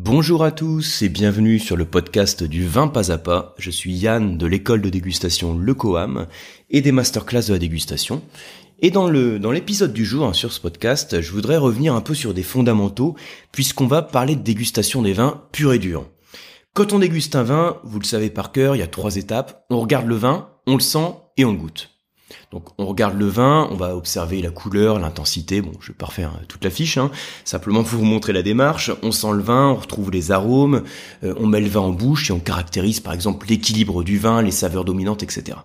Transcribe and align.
Bonjour 0.00 0.44
à 0.44 0.52
tous 0.52 1.02
et 1.02 1.08
bienvenue 1.08 1.58
sur 1.58 1.76
le 1.76 1.84
podcast 1.84 2.44
du 2.44 2.64
vin 2.64 2.86
pas 2.86 3.10
à 3.10 3.18
pas. 3.18 3.56
Je 3.58 3.68
suis 3.72 3.92
Yann 3.92 4.38
de 4.38 4.46
l'école 4.46 4.80
de 4.80 4.90
dégustation 4.90 5.58
Le 5.58 5.74
Coam 5.74 6.28
et 6.70 6.82
des 6.82 6.92
masterclass 6.92 7.48
de 7.48 7.54
la 7.54 7.58
dégustation. 7.58 8.22
Et 8.78 8.92
dans 8.92 9.08
le 9.08 9.40
dans 9.40 9.50
l'épisode 9.50 9.92
du 9.92 10.04
jour 10.04 10.24
hein, 10.24 10.34
sur 10.34 10.52
ce 10.52 10.60
podcast, 10.60 11.20
je 11.20 11.32
voudrais 11.32 11.56
revenir 11.56 11.96
un 11.96 12.00
peu 12.00 12.14
sur 12.14 12.32
des 12.32 12.44
fondamentaux 12.44 13.16
puisqu'on 13.50 13.88
va 13.88 14.02
parler 14.02 14.36
de 14.36 14.42
dégustation 14.42 15.02
des 15.02 15.14
vins 15.14 15.42
purs 15.50 15.72
et 15.72 15.80
durs. 15.80 16.06
Quand 16.74 16.92
on 16.92 17.00
déguste 17.00 17.34
un 17.34 17.42
vin, 17.42 17.78
vous 17.82 17.98
le 17.98 18.04
savez 18.04 18.30
par 18.30 18.52
cœur, 18.52 18.76
il 18.76 18.78
y 18.78 18.82
a 18.82 18.86
trois 18.86 19.16
étapes. 19.16 19.66
On 19.68 19.80
regarde 19.80 20.06
le 20.06 20.14
vin, 20.14 20.48
on 20.68 20.74
le 20.74 20.80
sent 20.80 21.12
et 21.36 21.44
on 21.44 21.50
le 21.50 21.58
goûte. 21.58 21.97
Donc 22.50 22.68
on 22.78 22.86
regarde 22.86 23.18
le 23.18 23.26
vin, 23.26 23.68
on 23.70 23.74
va 23.74 23.96
observer 23.96 24.40
la 24.42 24.50
couleur, 24.50 24.98
l'intensité. 24.98 25.60
Bon, 25.60 25.72
je 25.80 25.88
vais 25.88 25.94
pas 25.94 26.06
refaire 26.06 26.32
toute 26.48 26.64
la 26.64 26.70
fiche, 26.70 26.98
hein. 26.98 27.10
simplement 27.44 27.82
pour 27.82 27.98
vous 27.98 28.04
montrer 28.04 28.32
la 28.32 28.42
démarche. 28.42 28.90
On 29.02 29.12
sent 29.12 29.32
le 29.32 29.42
vin, 29.42 29.68
on 29.68 29.76
retrouve 29.76 30.10
les 30.10 30.30
arômes, 30.30 30.82
euh, 31.24 31.34
on 31.38 31.46
met 31.46 31.60
le 31.60 31.68
vin 31.68 31.80
en 31.80 31.90
bouche 31.90 32.30
et 32.30 32.32
on 32.32 32.40
caractérise 32.40 33.00
par 33.00 33.12
exemple 33.12 33.46
l'équilibre 33.48 34.02
du 34.02 34.18
vin, 34.18 34.42
les 34.42 34.50
saveurs 34.50 34.84
dominantes, 34.84 35.22
etc. 35.22 35.58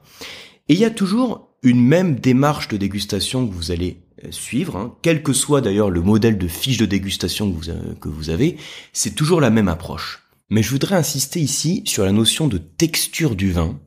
Et 0.70 0.74
il 0.74 0.80
y 0.80 0.86
a 0.86 0.90
toujours 0.90 1.50
une 1.62 1.82
même 1.82 2.16
démarche 2.16 2.68
de 2.68 2.78
dégustation 2.78 3.48
que 3.48 3.54
vous 3.54 3.72
allez 3.72 4.02
euh, 4.24 4.28
suivre, 4.32 4.76
hein. 4.78 4.96
quel 5.02 5.24
que 5.24 5.34
soit 5.34 5.62
d'ailleurs 5.62 5.90
le 5.90 6.02
modèle 6.02 6.38
de 6.38 6.48
fiche 6.48 6.78
de 6.78 6.86
dégustation 6.86 7.54
euh, 7.68 7.94
que 8.00 8.10
vous 8.10 8.30
avez, 8.30 8.58
c'est 8.92 9.16
toujours 9.16 9.42
la 9.42 9.50
même 9.50 9.68
approche. 9.68 10.23
Mais 10.54 10.62
je 10.62 10.70
voudrais 10.70 10.94
insister 10.94 11.40
ici 11.40 11.82
sur 11.88 12.06
la 12.06 12.12
notion 12.12 12.48
de 12.48 12.60
texture 12.60 13.36
du 13.36 13.52
vin. 13.52 13.80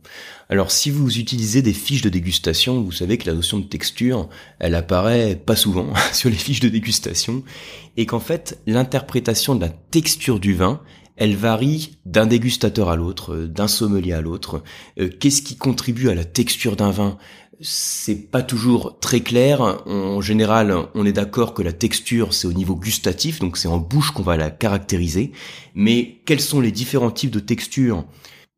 Alors 0.49 0.73
si 0.73 0.91
vous 0.91 1.17
utilisez 1.17 1.63
des 1.63 1.73
fiches 1.73 2.03
de 2.03 2.09
dégustation, 2.09 2.83
vous 2.83 2.91
savez 2.91 3.19
que 3.19 3.31
la 3.31 3.37
notion 3.37 3.61
de 3.61 3.67
texture, 3.67 4.29
elle 4.59 4.75
apparaît 4.75 5.37
pas 5.37 5.55
souvent 5.55 5.93
sur 6.13 6.29
les 6.29 6.35
fiches 6.35 6.59
de 6.59 6.69
dégustation, 6.69 7.45
et 7.97 8.05
qu'en 8.05 8.19
fait 8.19 8.61
l'interprétation 8.67 9.55
de 9.55 9.61
la 9.61 9.69
texture 9.69 10.41
du 10.41 10.55
vin, 10.55 10.81
elle 11.15 11.37
varie 11.37 11.99
d'un 12.05 12.27
dégustateur 12.27 12.89
à 12.89 12.97
l'autre, 12.97 13.37
d'un 13.37 13.69
sommelier 13.69 14.13
à 14.13 14.21
l'autre. 14.21 14.65
Euh, 14.99 15.09
qu'est-ce 15.09 15.43
qui 15.43 15.57
contribue 15.57 16.09
à 16.09 16.17
la 16.17 16.25
texture 16.25 16.75
d'un 16.75 16.91
vin? 16.91 17.17
C'est 17.61 18.31
pas 18.31 18.43
toujours 18.43 18.99
très 19.01 19.21
clair. 19.21 19.61
En 19.87 20.21
général, 20.21 20.75
on 20.95 21.07
est 21.07 21.13
d'accord 21.13 21.55
que 21.55 21.63
la 21.63 21.73
texture, 21.73 22.35
c'est 22.35 22.47
au 22.47 22.53
niveau 22.53 22.77
gustatif, 22.77 23.39
donc 23.39 23.57
c'est 23.57 23.69
en 23.69 23.79
bouche 23.79 24.11
qu'on 24.11 24.23
va 24.23 24.37
la 24.37 24.51
caractériser. 24.51 25.33
Mais 25.75 26.19
quels 26.27 26.41
sont 26.41 26.61
les 26.61 26.73
différents 26.73 27.11
types 27.11 27.31
de 27.31 27.41
textures? 27.41 28.05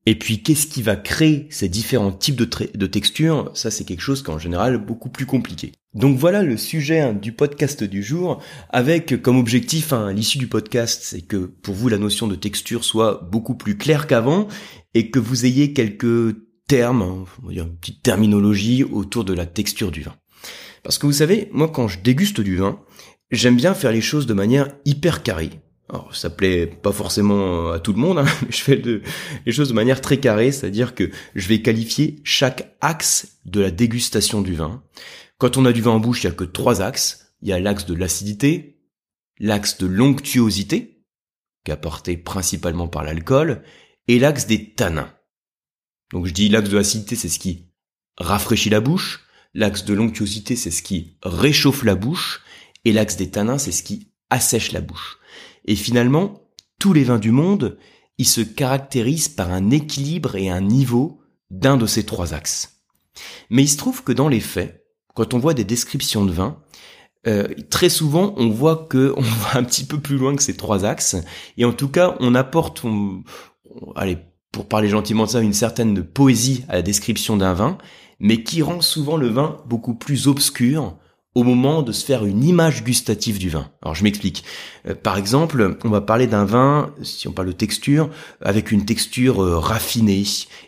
Et 0.07 0.15
puis, 0.15 0.43
qu'est-ce 0.43 0.67
qui 0.67 0.81
va 0.81 0.97
créer 0.97 1.47
ces 1.51 1.69
différents 1.69 2.13
types 2.13 2.37
de, 2.37 2.87
textures? 2.87 3.51
Ça, 3.53 3.71
c'est 3.71 3.85
quelque 3.85 4.01
chose 4.01 4.23
qu'en 4.23 4.39
général 4.39 4.79
beaucoup 4.79 5.11
plus 5.11 5.27
compliqué. 5.27 5.73
Donc 5.93 6.17
voilà 6.17 6.43
le 6.43 6.57
sujet 6.57 7.01
hein, 7.01 7.13
du 7.13 7.33
podcast 7.33 7.85
du 7.85 8.03
jour, 8.03 8.41
avec 8.71 9.21
comme 9.21 9.39
objectif 9.39 9.93
hein, 9.93 10.13
l'issue 10.13 10.39
du 10.39 10.47
podcast, 10.47 11.03
c'est 11.03 11.21
que 11.21 11.37
pour 11.37 11.75
vous 11.75 11.91
la 11.91 11.99
notion 11.99 12.27
de 12.27 12.37
texture 12.37 12.85
soit 12.85 13.29
beaucoup 13.31 13.55
plus 13.55 13.77
claire 13.77 14.07
qu'avant 14.07 14.49
et 14.95 15.11
que 15.11 15.19
vous 15.19 15.45
ayez 15.45 15.73
quelques 15.73 16.37
termes, 16.69 17.03
on 17.03 17.47
va 17.47 17.53
dire 17.53 17.65
une 17.65 17.77
petite 17.77 18.03
terminologie 18.03 18.85
autour 18.85 19.25
de 19.25 19.35
la 19.35 19.47
texture 19.47 19.91
du 19.91 20.03
vin. 20.03 20.15
Parce 20.85 20.99
que 20.99 21.07
vous 21.07 21.13
savez, 21.13 21.49
moi 21.53 21.69
quand 21.69 21.89
je 21.89 21.99
déguste 21.99 22.41
du 22.41 22.57
vin, 22.57 22.81
j'aime 23.33 23.57
bien 23.57 23.75
faire 23.75 23.91
les 23.91 24.01
choses 24.01 24.27
de 24.27 24.35
manière 24.35 24.69
hyper 24.85 25.25
carrée. 25.25 25.51
Alors 25.91 26.15
ça 26.15 26.31
plaît 26.31 26.67
pas 26.67 26.93
forcément 26.93 27.71
à 27.73 27.81
tout 27.81 27.93
le 27.93 27.99
monde, 27.99 28.19
hein, 28.19 28.27
mais 28.43 28.53
je 28.53 28.63
fais 28.63 28.81
les 29.47 29.53
choses 29.53 29.69
de 29.69 29.75
manière 29.75 30.01
très 30.01 30.19
carrée, 30.19 30.53
c'est-à-dire 30.53 30.95
que 30.95 31.11
je 31.35 31.49
vais 31.49 31.63
qualifier 31.63 32.21
chaque 32.23 32.77
axe 32.81 33.39
de 33.47 33.61
la 33.61 33.71
dégustation 33.71 34.43
du 34.43 34.55
vin. 34.55 34.83
Quand 35.39 35.57
on 35.57 35.65
a 35.65 35.73
du 35.73 35.81
vin 35.81 35.93
en 35.93 36.01
bouche, 36.01 36.23
il 36.23 36.27
y 36.27 36.31
a 36.31 36.33
que 36.33 36.45
trois 36.45 36.83
axes. 36.83 37.35
Il 37.43 37.49
y 37.49 37.53
a 37.53 37.61
l'axe 37.61 37.87
de 37.87 37.95
l'acidité, 37.95 38.81
l'axe 39.39 39.79
de 39.79 39.87
l'onctuosité, 39.87 41.05
qui 41.65 41.71
est 41.71 41.75
apporté 41.75 42.17
principalement 42.17 42.89
par 42.89 43.05
l'alcool, 43.05 43.63
et 44.09 44.19
l'axe 44.19 44.47
des 44.47 44.75
tanins. 44.75 45.13
Donc 46.13 46.27
je 46.27 46.33
dis 46.33 46.49
l'axe 46.49 46.71
de 46.71 46.77
l'acidité, 46.77 47.17
c'est 47.17 47.29
ce 47.29 47.39
qui 47.39 47.67
rafraîchit 48.17 48.71
la 48.71 48.81
bouche, 48.81 49.21
l'axe 49.55 49.85
de 49.85 49.95
l'onctuosité, 49.95 50.57
c'est 50.57 50.71
ce 50.71 50.83
qui 50.83 51.17
réchauffe 51.23 51.85
la 51.85 51.95
bouche, 51.95 52.43
et 52.85 52.93
l'axe 52.93 53.17
des 53.17 53.31
tanins, 53.31 53.59
c'est 53.59 53.73
ce 53.73 53.83
qui 53.83 54.13
assèche 54.31 54.73
la 54.73 54.81
bouche. 54.81 55.19
Et 55.67 55.77
finalement, 55.77 56.49
tous 56.79 56.93
les 56.93 57.05
vins 57.05 57.19
du 57.19 57.31
monde, 57.31 57.79
ils 58.19 58.27
se 58.27 58.41
caractérisent 58.41 59.29
par 59.29 59.53
un 59.53 59.71
équilibre 59.71 60.37
et 60.37 60.49
un 60.49 60.61
niveau 60.61 61.21
d'un 61.51 61.77
de 61.77 61.87
ces 61.87 62.05
trois 62.05 62.35
axes. 62.35 62.83
Mais 63.51 63.63
il 63.63 63.69
se 63.69 63.77
trouve 63.77 64.03
que 64.03 64.13
dans 64.13 64.29
les 64.29 64.41
faits, 64.41 64.85
quand 65.15 65.35
on 65.35 65.39
voit 65.39 65.55
des 65.55 65.65
descriptions 65.65 66.25
de 66.25 66.33
vins, 66.33 66.63
euh, 67.27 67.49
très 67.69 67.89
souvent 67.89 68.35
on 68.37 68.49
voit 68.49 68.87
que 68.89 69.13
on 69.17 69.23
va 69.23 69.57
un 69.57 69.65
petit 69.65 69.85
peu 69.85 69.99
plus 70.01 70.17
loin 70.17 70.37
que 70.37 70.43
ces 70.43 70.57
trois 70.57 70.85
axes, 70.85 71.17
et 71.57 71.65
en 71.65 71.73
tout 71.73 71.89
cas 71.89 72.17
on 72.21 72.35
apporte, 72.35 72.83
allez, 73.97 74.19
pour 74.53 74.67
parler 74.67 74.89
gentiment 74.89 75.25
de 75.25 75.31
ça, 75.31 75.41
une 75.41 75.53
certaine 75.53 76.03
poésie 76.03 76.65
à 76.69 76.75
la 76.75 76.83
description 76.83 77.37
d'un 77.37 77.55
vin, 77.55 77.79
mais 78.21 78.43
qui 78.43 78.63
rend 78.63 78.81
souvent 78.81 79.17
le 79.17 79.29
vin 79.29 79.59
beaucoup 79.67 79.95
plus 79.95 80.27
obscur 80.27 80.97
au 81.35 81.45
moment 81.45 81.83
de 81.83 81.93
se 81.93 82.05
faire 82.05 82.25
une 82.25 82.43
image 82.43 82.83
gustative 82.83 83.39
du 83.39 83.49
vin. 83.49 83.71
Alors 83.83 83.95
je 83.95 84.03
m'explique. 84.03 84.45
Euh, 84.87 84.95
par 84.95 85.19
exemple, 85.19 85.79
on 85.85 85.89
va 85.89 86.01
parler 86.01 86.27
d'un 86.27 86.45
vin, 86.45 86.93
si 87.03 87.29
on 87.29 87.33
parle 87.33 87.49
de 87.49 87.53
texture, 87.53 88.11
avec 88.41 88.73
une 88.73 88.85
texture 88.85 89.43
euh, 89.43 89.59
raffinée 89.59 90.25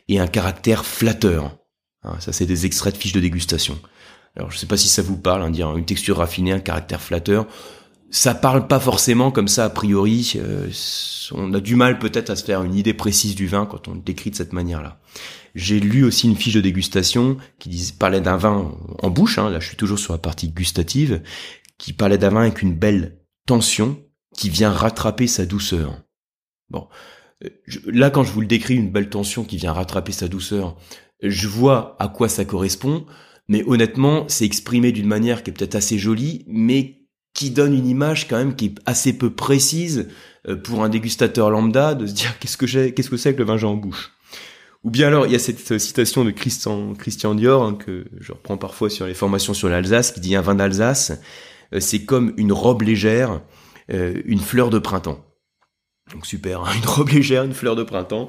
et 0.08 0.20
un 0.20 0.28
caractère 0.28 0.84
flatteur. 0.84 1.56
Hein, 2.04 2.16
ça 2.20 2.32
c'est 2.32 2.46
des 2.46 2.66
extraits 2.66 2.94
de 2.94 3.00
fiches 3.00 3.12
de 3.12 3.20
dégustation. 3.20 3.78
Alors 4.36 4.50
je 4.50 4.58
sais 4.58 4.66
pas 4.66 4.76
si 4.76 4.88
ça 4.88 5.02
vous 5.02 5.16
parle, 5.16 5.42
hein, 5.42 5.50
dire 5.50 5.76
une 5.76 5.86
texture 5.86 6.18
raffinée, 6.18 6.52
un 6.52 6.60
caractère 6.60 7.00
flatteur 7.00 7.46
ça 8.10 8.34
parle 8.34 8.66
pas 8.66 8.80
forcément 8.80 9.30
comme 9.30 9.48
ça 9.48 9.64
a 9.64 9.70
priori. 9.70 10.34
Euh, 10.36 10.68
on 11.32 11.54
a 11.54 11.60
du 11.60 11.76
mal 11.76 11.98
peut-être 11.98 12.30
à 12.30 12.36
se 12.36 12.44
faire 12.44 12.62
une 12.62 12.74
idée 12.74 12.94
précise 12.94 13.34
du 13.34 13.46
vin 13.46 13.66
quand 13.66 13.88
on 13.88 13.94
le 13.94 14.00
décrit 14.00 14.30
de 14.30 14.36
cette 14.36 14.52
manière-là. 14.52 15.00
J'ai 15.54 15.80
lu 15.80 16.04
aussi 16.04 16.28
une 16.28 16.36
fiche 16.36 16.54
de 16.54 16.60
dégustation 16.60 17.36
qui 17.58 17.92
parlait 17.98 18.20
d'un 18.20 18.36
vin 18.36 18.72
en 19.02 19.10
bouche. 19.10 19.38
Hein, 19.38 19.50
là, 19.50 19.60
je 19.60 19.68
suis 19.68 19.76
toujours 19.76 19.98
sur 19.98 20.12
la 20.12 20.18
partie 20.18 20.48
gustative, 20.48 21.22
qui 21.78 21.92
parlait 21.92 22.18
d'un 22.18 22.30
vin 22.30 22.42
avec 22.42 22.62
une 22.62 22.74
belle 22.74 23.18
tension 23.46 23.98
qui 24.36 24.48
vient 24.48 24.70
rattraper 24.70 25.26
sa 25.26 25.46
douceur. 25.46 26.02
Bon, 26.68 26.88
euh, 27.44 27.48
là, 27.86 28.10
quand 28.10 28.22
je 28.22 28.32
vous 28.32 28.40
le 28.40 28.46
décris, 28.46 28.76
une 28.76 28.90
belle 28.90 29.08
tension 29.08 29.44
qui 29.44 29.56
vient 29.56 29.72
rattraper 29.72 30.12
sa 30.12 30.28
douceur, 30.28 30.76
je 31.22 31.48
vois 31.48 31.96
à 31.98 32.08
quoi 32.08 32.28
ça 32.28 32.44
correspond. 32.44 33.06
Mais 33.48 33.64
honnêtement, 33.66 34.26
c'est 34.28 34.44
exprimé 34.44 34.92
d'une 34.92 35.08
manière 35.08 35.42
qui 35.42 35.50
est 35.50 35.52
peut-être 35.52 35.74
assez 35.74 35.98
jolie, 35.98 36.44
mais 36.46 36.99
qui 37.34 37.50
donne 37.50 37.74
une 37.74 37.86
image 37.86 38.28
quand 38.28 38.36
même 38.36 38.54
qui 38.54 38.66
est 38.66 38.74
assez 38.86 39.12
peu 39.12 39.30
précise 39.30 40.08
euh, 40.48 40.56
pour 40.56 40.82
un 40.84 40.88
dégustateur 40.88 41.50
lambda 41.50 41.94
de 41.94 42.06
se 42.06 42.12
dire 42.12 42.38
qu'est-ce 42.38 42.56
que 42.56 42.88
qu'est-ce 42.88 43.10
que 43.10 43.16
c'est 43.16 43.34
que 43.34 43.38
le 43.38 43.44
vin 43.44 43.56
j'ai 43.56 43.66
en 43.66 43.76
bouche? 43.76 44.12
Ou 44.82 44.90
bien 44.90 45.08
alors 45.08 45.26
il 45.26 45.32
y 45.32 45.36
a 45.36 45.38
cette 45.38 45.78
citation 45.78 46.24
de 46.24 46.30
Christian, 46.30 46.94
Christian 46.94 47.34
Dior 47.34 47.62
hein, 47.62 47.74
que 47.74 48.06
je 48.18 48.32
reprends 48.32 48.56
parfois 48.56 48.88
sur 48.90 49.06
les 49.06 49.14
formations 49.14 49.54
sur 49.54 49.68
l'Alsace 49.68 50.12
qui 50.12 50.20
dit 50.20 50.34
un 50.34 50.40
vin 50.40 50.54
d'Alsace 50.54 51.12
euh, 51.74 51.80
c'est 51.80 52.04
comme 52.04 52.32
une 52.36 52.52
robe 52.52 52.82
légère, 52.82 53.40
euh, 53.92 54.20
une 54.24 54.40
fleur 54.40 54.70
de 54.70 54.78
printemps. 54.78 55.24
Donc 56.12 56.26
super, 56.26 56.62
hein, 56.62 56.72
une 56.82 56.88
robe 56.88 57.08
légère, 57.10 57.44
une 57.44 57.54
fleur 57.54 57.76
de 57.76 57.82
printemps. 57.82 58.28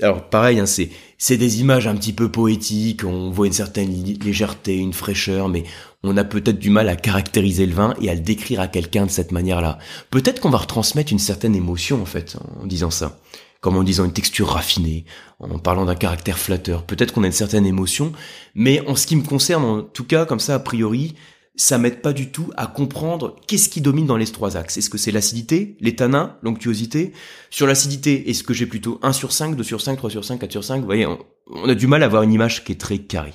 alors 0.00 0.28
pareil, 0.28 0.58
hein, 0.58 0.66
c'est 0.66 0.90
c'est 1.18 1.36
des 1.36 1.60
images 1.60 1.86
un 1.86 1.94
petit 1.94 2.12
peu 2.12 2.30
poétiques. 2.30 3.04
On 3.04 3.30
voit 3.30 3.46
une 3.46 3.52
certaine 3.52 3.90
légèreté, 4.22 4.76
une 4.76 4.92
fraîcheur, 4.92 5.48
mais 5.48 5.64
on 6.02 6.16
a 6.16 6.24
peut-être 6.24 6.58
du 6.58 6.70
mal 6.70 6.88
à 6.88 6.96
caractériser 6.96 7.66
le 7.66 7.74
vin 7.74 7.94
et 8.00 8.10
à 8.10 8.14
le 8.14 8.20
décrire 8.20 8.60
à 8.60 8.68
quelqu'un 8.68 9.06
de 9.06 9.10
cette 9.10 9.30
manière-là. 9.30 9.78
Peut-être 10.10 10.40
qu'on 10.40 10.50
va 10.50 10.58
retransmettre 10.58 11.12
une 11.12 11.18
certaine 11.18 11.54
émotion 11.54 12.02
en 12.02 12.06
fait 12.06 12.36
en 12.60 12.66
disant 12.66 12.90
ça, 12.90 13.20
comme 13.60 13.76
en 13.76 13.84
disant 13.84 14.04
une 14.04 14.12
texture 14.12 14.48
raffinée, 14.48 15.04
en 15.38 15.58
parlant 15.58 15.84
d'un 15.84 15.94
caractère 15.94 16.38
flatteur. 16.38 16.84
Peut-être 16.84 17.12
qu'on 17.12 17.22
a 17.22 17.26
une 17.26 17.32
certaine 17.32 17.66
émotion, 17.66 18.12
mais 18.56 18.80
en 18.88 18.96
ce 18.96 19.06
qui 19.06 19.14
me 19.14 19.22
concerne, 19.22 19.64
en 19.64 19.82
tout 19.82 20.04
cas 20.04 20.26
comme 20.26 20.40
ça 20.40 20.56
a 20.56 20.58
priori, 20.58 21.14
ça 21.54 21.78
m'aide 21.78 22.00
pas 22.00 22.12
du 22.12 22.30
tout 22.30 22.50
à 22.56 22.66
comprendre 22.66 23.36
qu'est-ce 23.46 23.68
qui 23.68 23.80
domine 23.80 24.06
dans 24.06 24.16
les 24.16 24.26
trois 24.26 24.56
axes. 24.56 24.78
Est-ce 24.78 24.88
que 24.88 24.98
c'est 24.98 25.12
l'acidité, 25.12 25.76
les 25.80 25.94
tanins, 25.94 26.36
l'onctuosité? 26.42 27.12
Sur 27.50 27.66
l'acidité, 27.66 28.30
est-ce 28.30 28.42
que 28.42 28.54
j'ai 28.54 28.66
plutôt 28.66 28.98
1 29.02 29.12
sur 29.12 29.32
5, 29.32 29.54
2 29.56 29.62
sur 29.62 29.80
5, 29.80 29.96
3 29.96 30.10
sur 30.10 30.24
5, 30.24 30.38
4 30.38 30.50
sur 30.50 30.64
5 30.64 30.80
Vous 30.80 30.86
voyez, 30.86 31.06
on 31.06 31.68
a 31.68 31.74
du 31.74 31.86
mal 31.86 32.02
à 32.02 32.06
avoir 32.06 32.22
une 32.22 32.32
image 32.32 32.64
qui 32.64 32.72
est 32.72 32.80
très 32.80 32.98
carrée. 32.98 33.34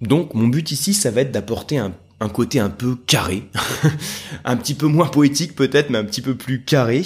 Donc 0.00 0.34
mon 0.34 0.46
but 0.46 0.70
ici, 0.70 0.94
ça 0.94 1.10
va 1.10 1.22
être 1.22 1.32
d'apporter 1.32 1.78
un, 1.78 1.92
côté 2.28 2.60
un 2.60 2.70
peu 2.70 2.94
carré, 2.94 3.44
un 4.44 4.56
petit 4.56 4.74
peu 4.74 4.86
moins 4.86 5.08
poétique 5.08 5.56
peut-être, 5.56 5.90
mais 5.90 5.98
un 5.98 6.04
petit 6.04 6.22
peu 6.22 6.36
plus 6.36 6.64
carré, 6.64 7.02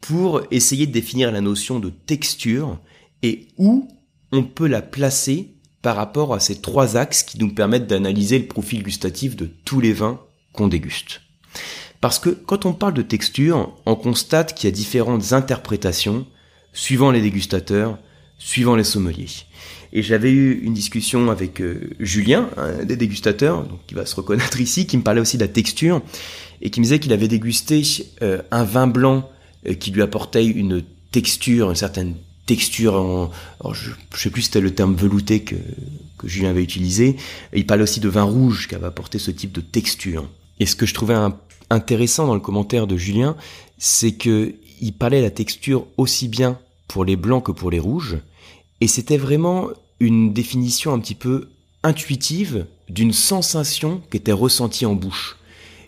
pour 0.00 0.42
essayer 0.50 0.86
de 0.86 0.92
définir 0.92 1.30
la 1.30 1.40
notion 1.40 1.78
de 1.78 1.90
texture 1.90 2.80
et 3.22 3.48
où 3.56 3.88
on 4.32 4.42
peut 4.42 4.66
la 4.66 4.82
placer 4.82 5.53
par 5.84 5.96
rapport 5.96 6.32
à 6.32 6.40
ces 6.40 6.62
trois 6.62 6.96
axes 6.96 7.22
qui 7.22 7.38
nous 7.38 7.52
permettent 7.52 7.86
d'analyser 7.86 8.38
le 8.38 8.46
profil 8.46 8.82
gustatif 8.82 9.36
de 9.36 9.50
tous 9.66 9.80
les 9.80 9.92
vins 9.92 10.18
qu'on 10.54 10.66
déguste. 10.66 11.20
Parce 12.00 12.18
que 12.18 12.30
quand 12.30 12.64
on 12.64 12.72
parle 12.72 12.94
de 12.94 13.02
texture, 13.02 13.70
on 13.84 13.94
constate 13.94 14.54
qu'il 14.54 14.66
y 14.66 14.72
a 14.72 14.74
différentes 14.74 15.34
interprétations 15.34 16.26
suivant 16.72 17.10
les 17.10 17.20
dégustateurs, 17.20 17.98
suivant 18.38 18.76
les 18.76 18.84
sommeliers. 18.84 19.28
Et 19.92 20.02
j'avais 20.02 20.30
eu 20.30 20.58
une 20.62 20.72
discussion 20.72 21.30
avec 21.30 21.60
euh, 21.60 21.90
Julien, 22.00 22.48
un 22.56 22.82
des 22.84 22.96
dégustateurs, 22.96 23.66
qui 23.86 23.94
va 23.94 24.06
se 24.06 24.16
reconnaître 24.16 24.58
ici, 24.62 24.86
qui 24.86 24.96
me 24.96 25.02
parlait 25.02 25.20
aussi 25.20 25.36
de 25.36 25.42
la 25.42 25.48
texture, 25.48 26.00
et 26.62 26.70
qui 26.70 26.80
me 26.80 26.84
disait 26.84 26.98
qu'il 26.98 27.12
avait 27.12 27.28
dégusté 27.28 27.82
euh, 28.22 28.40
un 28.50 28.64
vin 28.64 28.86
blanc 28.86 29.30
qui 29.80 29.90
lui 29.90 30.00
apportait 30.00 30.46
une 30.46 30.82
texture, 31.10 31.68
une 31.68 31.76
certaine 31.76 32.14
texture 32.46 32.94
en, 32.94 33.30
je, 33.72 33.90
je, 34.14 34.20
sais 34.20 34.30
plus 34.30 34.42
si 34.42 34.46
c'était 34.46 34.60
le 34.60 34.74
terme 34.74 34.94
velouté 34.94 35.40
que, 35.40 35.56
Julien 36.22 36.50
avait 36.50 36.62
utilisé. 36.62 37.16
Il 37.52 37.66
parle 37.66 37.82
aussi 37.82 38.00
de 38.00 38.08
vin 38.08 38.22
rouge 38.22 38.66
qui 38.66 38.74
avait 38.74 38.86
apporté 38.86 39.18
ce 39.18 39.30
type 39.30 39.52
de 39.52 39.60
texture. 39.60 40.26
Et 40.58 40.64
ce 40.64 40.74
que 40.74 40.86
je 40.86 40.94
trouvais 40.94 41.16
intéressant 41.68 42.26
dans 42.26 42.34
le 42.34 42.40
commentaire 42.40 42.86
de 42.86 42.96
Julien, 42.96 43.36
c'est 43.76 44.12
que 44.12 44.54
il 44.80 44.92
parlait 44.92 45.18
de 45.18 45.24
la 45.24 45.30
texture 45.30 45.86
aussi 45.98 46.28
bien 46.28 46.58
pour 46.88 47.04
les 47.04 47.16
blancs 47.16 47.44
que 47.44 47.52
pour 47.52 47.70
les 47.70 47.78
rouges. 47.78 48.18
Et 48.80 48.88
c'était 48.88 49.18
vraiment 49.18 49.68
une 50.00 50.32
définition 50.32 50.94
un 50.94 50.98
petit 50.98 51.14
peu 51.14 51.48
intuitive 51.82 52.66
d'une 52.88 53.12
sensation 53.12 54.00
qui 54.10 54.16
était 54.16 54.32
ressentie 54.32 54.86
en 54.86 54.94
bouche. 54.94 55.36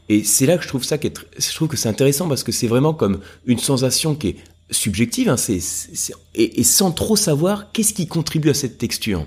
Et 0.08 0.22
c'est 0.22 0.46
là 0.46 0.56
que 0.56 0.62
je 0.62 0.68
trouve 0.68 0.84
ça, 0.84 0.98
je 1.02 1.54
trouve 1.54 1.68
que 1.68 1.76
c'est 1.76 1.88
intéressant 1.88 2.28
parce 2.28 2.44
que 2.44 2.52
c'est 2.52 2.68
vraiment 2.68 2.94
comme 2.94 3.20
une 3.46 3.58
sensation 3.58 4.14
qui 4.14 4.28
est 4.28 4.36
subjective, 4.70 5.28
hein, 5.28 5.36
c'est, 5.36 5.60
et, 6.34 6.62
sans 6.64 6.90
trop 6.90 7.16
savoir 7.16 7.72
qu'est-ce 7.72 7.94
qui 7.94 8.06
contribue 8.06 8.50
à 8.50 8.54
cette 8.54 8.78
texture. 8.78 9.26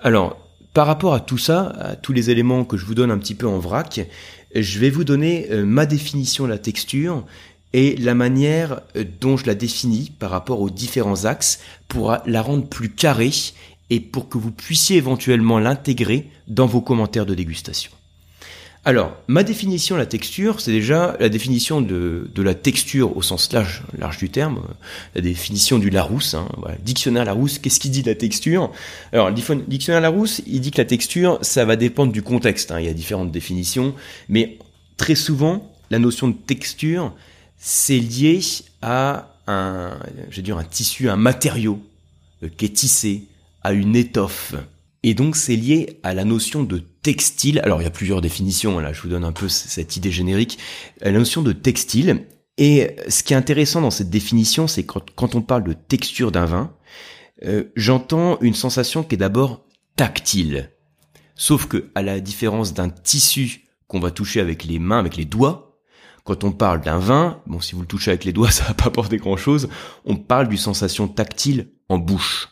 Alors, 0.00 0.38
par 0.72 0.86
rapport 0.86 1.14
à 1.14 1.20
tout 1.20 1.38
ça, 1.38 1.74
à 1.78 1.96
tous 1.96 2.12
les 2.12 2.30
éléments 2.30 2.64
que 2.64 2.76
je 2.76 2.84
vous 2.84 2.94
donne 2.94 3.10
un 3.10 3.18
petit 3.18 3.34
peu 3.34 3.46
en 3.46 3.58
vrac, 3.58 4.06
je 4.54 4.78
vais 4.78 4.90
vous 4.90 5.04
donner 5.04 5.48
euh, 5.50 5.64
ma 5.64 5.86
définition 5.86 6.44
de 6.44 6.50
la 6.50 6.58
texture 6.58 7.24
et 7.72 7.96
la 7.96 8.14
manière 8.14 8.80
euh, 8.96 9.04
dont 9.20 9.36
je 9.36 9.46
la 9.46 9.54
définis 9.54 10.12
par 10.18 10.30
rapport 10.30 10.60
aux 10.60 10.70
différents 10.70 11.24
axes 11.24 11.60
pour 11.88 12.16
la 12.24 12.42
rendre 12.42 12.66
plus 12.66 12.90
carrée 12.90 13.30
et 13.90 14.00
pour 14.00 14.28
que 14.28 14.38
vous 14.38 14.52
puissiez 14.52 14.96
éventuellement 14.96 15.58
l'intégrer 15.58 16.28
dans 16.46 16.66
vos 16.66 16.80
commentaires 16.80 17.26
de 17.26 17.34
dégustation. 17.34 17.90
Alors, 18.86 19.14
ma 19.28 19.42
définition 19.42 19.96
de 19.96 20.00
la 20.00 20.06
texture, 20.06 20.58
c'est 20.60 20.72
déjà 20.72 21.14
la 21.20 21.28
définition 21.28 21.82
de, 21.82 22.30
la 22.38 22.54
texture 22.54 23.14
au 23.14 23.20
sens 23.20 23.52
large, 23.52 23.82
du 24.18 24.30
terme, 24.30 24.58
euh, 24.58 24.72
la 25.16 25.20
définition 25.20 25.78
du 25.78 25.90
Larousse. 25.90 26.32
Hein. 26.32 26.48
Dictionnaire 26.82 27.26
Larousse, 27.26 27.58
qu'est-ce 27.58 27.78
qu'il 27.78 27.90
dit 27.90 28.02
de 28.02 28.08
la 28.08 28.14
texture? 28.14 28.72
Alors, 29.12 29.30
dictionnaire 29.32 30.00
Larousse, 30.00 30.40
il 30.46 30.62
dit 30.62 30.70
que 30.70 30.78
la 30.78 30.86
texture, 30.86 31.38
ça 31.42 31.66
va 31.66 31.76
dépendre 31.76 32.10
du 32.10 32.22
contexte. 32.22 32.70
Hein, 32.70 32.80
il 32.80 32.86
y 32.86 32.88
a 32.88 32.94
différentes 32.94 33.30
définitions, 33.30 33.94
mais 34.30 34.56
très 34.96 35.14
souvent, 35.14 35.70
la 35.90 35.98
notion 35.98 36.28
de 36.28 36.34
texture, 36.34 37.12
c'est 37.58 37.98
lié 37.98 38.40
à 38.80 39.34
un, 39.46 39.98
un 40.48 40.64
tissu, 40.64 41.10
un 41.10 41.16
matériau 41.16 41.82
euh, 42.42 42.48
qui 42.56 42.64
est 42.64 42.70
tissé, 42.70 43.24
à 43.62 43.74
une 43.74 43.94
étoffe. 43.94 44.54
Et 45.02 45.14
donc 45.14 45.36
c'est 45.36 45.56
lié 45.56 45.98
à 46.02 46.14
la 46.14 46.24
notion 46.24 46.62
de 46.62 46.78
textile. 46.78 47.60
Alors 47.60 47.80
il 47.80 47.84
y 47.84 47.88
a 47.88 47.90
plusieurs 47.90 48.20
définitions, 48.20 48.78
hein, 48.78 48.82
là 48.82 48.92
je 48.92 49.00
vous 49.00 49.08
donne 49.08 49.24
un 49.24 49.32
peu 49.32 49.48
cette 49.48 49.96
idée 49.96 50.10
générique. 50.10 50.58
La 51.00 51.12
notion 51.12 51.42
de 51.42 51.52
textile. 51.52 52.26
Et 52.58 52.96
ce 53.08 53.22
qui 53.22 53.32
est 53.32 53.36
intéressant 53.36 53.80
dans 53.80 53.90
cette 53.90 54.10
définition, 54.10 54.66
c'est 54.66 54.84
quand, 54.84 55.10
quand 55.12 55.34
on 55.34 55.40
parle 55.40 55.64
de 55.64 55.72
texture 55.72 56.30
d'un 56.30 56.44
vin, 56.44 56.74
euh, 57.44 57.64
j'entends 57.74 58.38
une 58.40 58.54
sensation 58.54 59.02
qui 59.02 59.14
est 59.14 59.18
d'abord 59.18 59.64
tactile. 59.96 60.70
Sauf 61.34 61.66
que, 61.66 61.90
à 61.94 62.02
la 62.02 62.20
différence 62.20 62.74
d'un 62.74 62.90
tissu 62.90 63.68
qu'on 63.86 64.00
va 64.00 64.10
toucher 64.10 64.40
avec 64.40 64.64
les 64.64 64.78
mains, 64.78 64.98
avec 64.98 65.16
les 65.16 65.24
doigts, 65.24 65.78
quand 66.24 66.44
on 66.44 66.52
parle 66.52 66.82
d'un 66.82 66.98
vin, 66.98 67.42
bon, 67.46 67.60
si 67.60 67.74
vous 67.74 67.80
le 67.80 67.86
touchez 67.86 68.10
avec 68.10 68.24
les 68.24 68.32
doigts, 68.32 68.50
ça 68.50 68.64
va 68.64 68.74
pas 68.74 68.86
apporter 68.86 69.16
grand 69.16 69.38
chose, 69.38 69.68
on 70.04 70.16
parle 70.16 70.48
d'une 70.48 70.58
sensation 70.58 71.08
tactile 71.08 71.72
en 71.88 71.98
bouche. 71.98 72.48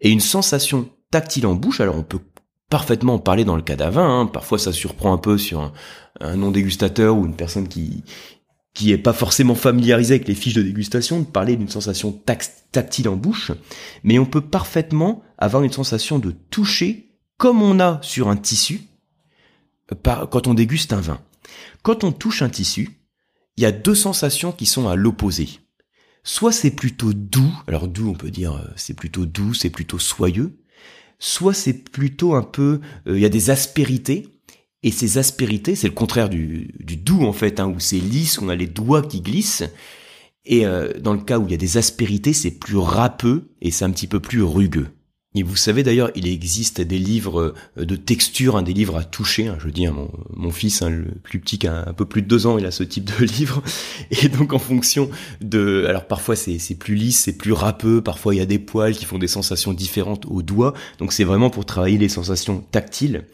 Et 0.00 0.10
une 0.10 0.20
sensation 0.20 0.90
tactile 1.10 1.46
en 1.46 1.54
bouche, 1.54 1.80
alors 1.80 1.96
on 1.96 2.02
peut 2.02 2.20
parfaitement 2.68 3.14
en 3.14 3.18
parler 3.18 3.44
dans 3.44 3.56
le 3.56 3.62
cas 3.62 3.76
d'un 3.76 3.90
vin, 3.90 4.20
hein. 4.20 4.26
parfois 4.26 4.58
ça 4.58 4.72
surprend 4.72 5.12
un 5.12 5.18
peu 5.18 5.38
sur 5.38 5.72
un, 6.20 6.36
non-dégustateur 6.36 7.16
ou 7.16 7.26
une 7.26 7.36
personne 7.36 7.68
qui 7.68 8.04
qui 8.74 8.92
est 8.92 8.98
pas 8.98 9.12
forcément 9.12 9.56
familiarisée 9.56 10.14
avec 10.14 10.28
les 10.28 10.36
fiches 10.36 10.54
de 10.54 10.62
dégustation, 10.62 11.18
de 11.18 11.24
parler 11.24 11.56
d'une 11.56 11.68
sensation 11.68 12.12
tactile 12.70 13.08
en 13.08 13.16
bouche, 13.16 13.50
mais 14.04 14.20
on 14.20 14.26
peut 14.26 14.40
parfaitement 14.40 15.24
avoir 15.36 15.64
une 15.64 15.72
sensation 15.72 16.20
de 16.20 16.30
toucher 16.30 17.16
comme 17.38 17.60
on 17.60 17.80
a 17.80 17.98
sur 18.02 18.28
un 18.28 18.36
tissu 18.36 18.82
quand 20.04 20.46
on 20.46 20.54
déguste 20.54 20.92
un 20.92 21.00
vin. 21.00 21.20
Quand 21.82 22.04
on 22.04 22.12
touche 22.12 22.42
un 22.42 22.50
tissu, 22.50 23.00
il 23.56 23.62
y 23.62 23.66
a 23.66 23.72
deux 23.72 23.94
sensations 23.94 24.52
qui 24.52 24.66
sont 24.66 24.86
à 24.86 24.94
l'opposé. 24.94 25.48
Soit 26.22 26.52
c'est 26.52 26.70
plutôt 26.70 27.12
doux, 27.12 27.52
alors 27.66 27.88
doux 27.88 28.10
on 28.10 28.14
peut 28.14 28.30
dire 28.30 28.54
euh, 28.54 28.68
c'est 28.76 28.94
plutôt 28.94 29.24
doux, 29.24 29.54
c'est 29.54 29.70
plutôt 29.70 29.98
soyeux, 29.98 30.58
soit 31.18 31.54
c'est 31.54 31.72
plutôt 31.72 32.34
un 32.34 32.42
peu, 32.42 32.80
euh, 33.06 33.16
il 33.16 33.20
y 33.20 33.26
a 33.26 33.30
des 33.30 33.50
aspérités, 33.50 34.28
et 34.82 34.92
ces 34.92 35.18
aspérités, 35.18 35.74
c'est 35.74 35.88
le 35.88 35.94
contraire 35.94 36.28
du, 36.28 36.74
du 36.78 36.96
doux 36.96 37.24
en 37.24 37.32
fait, 37.32 37.60
hein, 37.60 37.68
où 37.68 37.80
c'est 37.80 37.98
lisse, 37.98 38.38
on 38.40 38.48
a 38.48 38.54
les 38.54 38.68
doigts 38.68 39.02
qui 39.02 39.20
glissent, 39.20 39.64
et 40.44 40.64
euh, 40.64 40.92
dans 40.98 41.12
le 41.12 41.20
cas 41.20 41.38
où 41.38 41.44
il 41.44 41.50
y 41.50 41.54
a 41.54 41.58
des 41.58 41.76
aspérités, 41.76 42.32
c'est 42.32 42.58
plus 42.58 42.78
râpeux 42.78 43.50
et 43.60 43.70
c'est 43.70 43.84
un 43.84 43.90
petit 43.90 44.06
peu 44.06 44.18
plus 44.18 44.42
rugueux. 44.42 44.88
Et 45.34 45.42
vous 45.42 45.56
savez 45.56 45.82
d'ailleurs, 45.82 46.10
il 46.14 46.26
existe 46.26 46.80
des 46.80 46.98
livres 46.98 47.54
euh, 47.76 47.84
de 47.84 47.96
texture, 47.96 48.56
hein, 48.56 48.62
des 48.62 48.72
livres 48.72 48.96
à 48.96 49.04
toucher. 49.04 49.48
Hein, 49.48 49.58
je 49.60 49.68
dis, 49.68 49.86
hein, 49.86 49.94
mon, 50.34 50.50
fils, 50.50 50.82
le 50.82 51.04
plus 51.22 51.38
petit, 51.38 51.58
qui 51.58 51.66
a 51.66 51.86
un 51.86 51.92
peu 51.92 52.06
plus 52.06 52.22
de 52.22 52.26
deux 52.26 52.46
ans, 52.46 52.56
il 52.56 52.64
a 52.64 52.70
ce 52.70 52.82
type 52.82 53.04
de 53.04 53.24
livre. 53.38 53.62
Et 54.10 54.28
donc 54.30 54.54
en 54.54 54.58
fonction 54.58 55.10
de, 55.42 55.84
alors 55.86 56.06
parfois 56.06 56.34
c'est 56.34 56.74
plus 56.76 56.94
lisse, 56.94 57.18
c'est 57.18 57.36
plus 57.36 57.52
râpeux, 57.52 58.02
parfois 58.02 58.34
il 58.34 58.38
y 58.38 58.40
a 58.40 58.46
des 58.46 58.58
poils 58.58 58.96
qui 58.96 59.04
font 59.04 59.18
des 59.18 59.28
sensations 59.28 59.74
différentes 59.74 60.24
aux 60.26 60.42
doigts. 60.42 60.72
Donc 60.98 61.12
c'est 61.12 61.24
vraiment 61.24 61.50
pour 61.50 61.66
travailler 61.66 61.98
les 61.98 62.08
sensations 62.08 62.64
tactiles. 62.70 63.26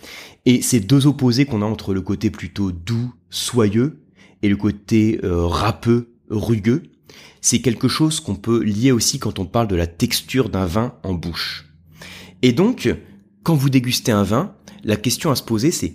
Et 0.47 0.63
ces 0.63 0.81
deux 0.81 1.07
opposés 1.07 1.47
qu'on 1.47 1.63
a 1.63 1.67
entre 1.67 1.95
le 1.95 2.01
côté 2.01 2.31
plutôt 2.31 2.73
doux, 2.73 3.15
soyeux, 3.31 4.01
et 4.43 4.49
le 4.49 4.57
côté 4.57 5.21
euh, 5.25 5.47
râpeux, 5.47 6.13
rugueux, 6.29 6.83
c'est 7.41 7.61
quelque 7.61 7.89
chose 7.89 8.21
qu'on 8.21 8.35
peut 8.35 8.63
lier 8.63 8.93
aussi 8.93 9.19
quand 9.19 9.39
on 9.39 9.47
parle 9.47 9.69
de 9.69 9.77
la 9.77 9.87
texture 9.87 10.51
d'un 10.51 10.67
vin 10.67 10.95
en 11.03 11.15
bouche. 11.15 11.65
Et 12.45 12.53
donc, 12.53 12.95
quand 13.43 13.55
vous 13.55 13.71
dégustez 13.71 14.13
un 14.13 14.23
vin, 14.23 14.55
la 14.83 14.97
question 14.97 15.31
à 15.31 15.35
se 15.35 15.43
poser, 15.43 15.71
c'est 15.71 15.95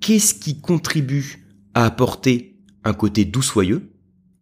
qu'est-ce 0.00 0.32
qui 0.32 0.58
contribue 0.58 1.46
à 1.74 1.84
apporter 1.84 2.56
un 2.82 2.94
côté 2.94 3.26
doux 3.26 3.42
soyeux 3.42 3.92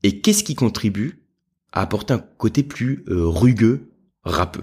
et 0.05 0.21
qu'est-ce 0.21 0.45
qui 0.45 0.55
contribue 0.55 1.25
à 1.73 1.81
apporter 1.81 2.15
un 2.15 2.21
côté 2.21 2.63
plus 2.63 3.05
euh, 3.09 3.27
rugueux, 3.27 3.91
râpeux? 4.23 4.63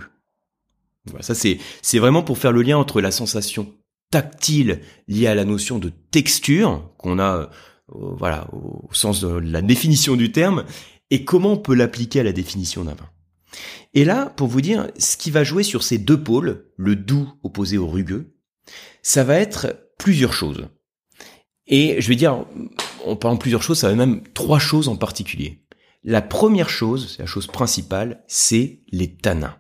Voilà, 1.08 1.24
ça 1.24 1.36
c'est 1.36 1.60
c'est 1.82 2.00
vraiment 2.00 2.24
pour 2.24 2.38
faire 2.38 2.54
le 2.54 2.62
lien 2.62 2.78
entre 2.78 3.02
la 3.02 3.12
sensation 3.12 3.74
tactile 4.10 4.80
liée 5.10 5.28
à 5.28 5.36
la 5.36 5.44
notion 5.44 5.80
de 5.80 5.92
texture 6.12 6.90
qu'on 6.98 7.20
a 7.20 7.36
euh, 7.36 7.48
voilà 7.90 8.48
au 8.54 8.88
sens 8.94 9.20
de 9.20 9.28
la 9.28 9.62
définition 9.62 10.16
du 10.16 10.32
terme 10.32 10.64
et 11.12 11.26
comment 11.26 11.52
on 11.52 11.58
peut 11.58 11.76
l'appliquer 11.76 12.22
à 12.22 12.24
la 12.24 12.32
définition 12.32 12.86
d'un 12.86 12.96
vin. 12.96 13.10
Et 13.94 14.06
là, 14.06 14.32
pour 14.36 14.48
vous 14.48 14.62
dire, 14.62 14.88
ce 14.98 15.18
qui 15.18 15.32
va 15.32 15.44
jouer 15.44 15.64
sur 15.64 15.84
ces 15.84 15.98
deux 15.98 16.22
pôles, 16.22 16.66
le 16.78 16.96
doux 16.96 17.30
opposé 17.44 17.78
au 17.78 17.88
rugueux, 17.88 18.36
ça 19.02 19.24
va 19.24 19.36
être 19.36 19.92
plusieurs 19.98 20.34
choses. 20.34 20.68
Et 21.68 22.02
je 22.02 22.08
vais 22.08 22.16
dire, 22.16 22.46
en 23.06 23.16
parlant 23.16 23.38
plusieurs 23.38 23.64
choses, 23.64 23.80
ça 23.80 23.90
va 23.90 23.96
même 23.96 24.24
trois 24.34 24.60
choses 24.60 24.88
en 24.88 24.96
particulier. 24.96 25.66
La 26.04 26.22
première 26.22 26.70
chose, 26.70 27.16
c'est 27.16 27.24
la 27.24 27.28
chose 27.28 27.48
principale, 27.48 28.24
c'est 28.28 28.82
les 28.92 29.16
tanins. 29.16 29.58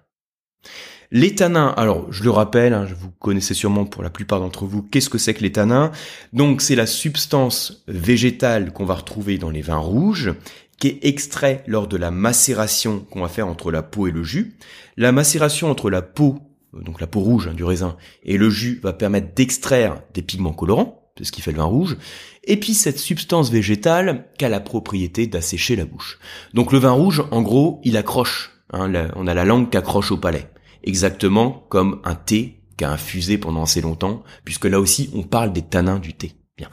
Les 1.10 1.36
tanins, 1.36 1.74
alors 1.78 2.12
je 2.12 2.24
le 2.24 2.32
rappelle, 2.32 2.74
hein, 2.74 2.86
vous 3.00 3.12
connaissez 3.12 3.54
sûrement 3.54 3.86
pour 3.86 4.04
la 4.04 4.10
plupart 4.10 4.42
d'entre 4.42 4.66
vous, 4.66 4.84
qu'est-ce 4.84 5.10
que 5.10 5.18
c'est 5.18 5.34
que 5.34 5.42
les 5.42 5.54
tanins? 5.54 5.92
Donc 6.34 6.62
c'est 6.62 6.76
la 6.76 6.86
substance 6.86 7.84
végétale 7.88 8.74
qu'on 8.74 8.84
va 8.84 8.96
retrouver 8.96 9.38
dans 9.38 9.50
les 9.50 9.62
vins 9.62 9.78
rouges 9.78 10.34
qui 10.80 10.88
est 10.88 11.00
extrait 11.06 11.64
lors 11.68 11.88
de 11.88 11.98
la 11.98 12.12
macération 12.12 13.00
qu'on 13.12 13.22
va 13.22 13.28
faire 13.28 13.48
entre 13.48 13.72
la 13.72 13.82
peau 13.82 14.08
et 14.08 14.12
le 14.12 14.24
jus. 14.24 14.58
La 14.96 15.12
macération 15.12 15.70
entre 15.72 15.90
la 15.90 16.02
peau, 16.02 16.40
euh, 16.76 16.82
donc 16.82 17.02
la 17.02 17.08
peau 17.08 17.20
rouge 17.20 17.48
hein, 17.48 17.54
du 17.54 17.64
raisin, 17.64 17.98
et 18.24 18.38
le 18.38 18.50
jus 18.50 18.80
va 18.84 18.94
permettre 18.94 19.34
d'extraire 19.34 20.02
des 20.14 20.22
pigments 20.22 20.54
colorants, 20.54 21.12
c'est 21.18 21.24
ce 21.24 21.32
qui 21.32 21.42
fait 21.42 21.52
le 21.52 21.58
vin 21.58 21.64
rouge, 21.64 21.98
et 22.44 22.58
puis 22.58 22.74
cette 22.74 23.00
substance 23.00 23.52
végétale 23.52 24.28
qui 24.38 24.46
a 24.46 24.50
la 24.50 24.60
propriété 24.60 25.28
d'assécher 25.28 25.76
la 25.76 25.86
bouche. 25.86 26.20
Donc 26.54 26.72
le 26.72 26.80
vin 26.80 26.92
rouge, 26.92 27.24
en 27.32 27.42
gros, 27.42 27.82
il 27.84 27.98
accroche, 27.98 28.52
hein, 28.72 28.92
on 29.16 29.28
a 29.28 29.34
la 29.34 29.46
langue 29.46 29.70
qui 29.70 29.78
accroche 29.78 30.12
au 30.12 30.18
palais, 30.18 30.50
exactement 30.84 31.66
comme 31.70 32.02
un 32.04 32.16
thé 32.16 32.62
qui 32.78 32.86
a 32.86 32.92
infusé 32.92 33.40
pendant 33.40 33.64
assez 33.64 33.82
longtemps, 33.82 34.24
puisque 34.46 34.66
là 34.66 34.80
aussi 34.80 35.10
on 35.16 35.24
parle 35.24 35.52
des 35.52 35.64
tanins 35.64 36.00
du 36.00 36.14
thé. 36.14 36.34
Bien. 36.58 36.70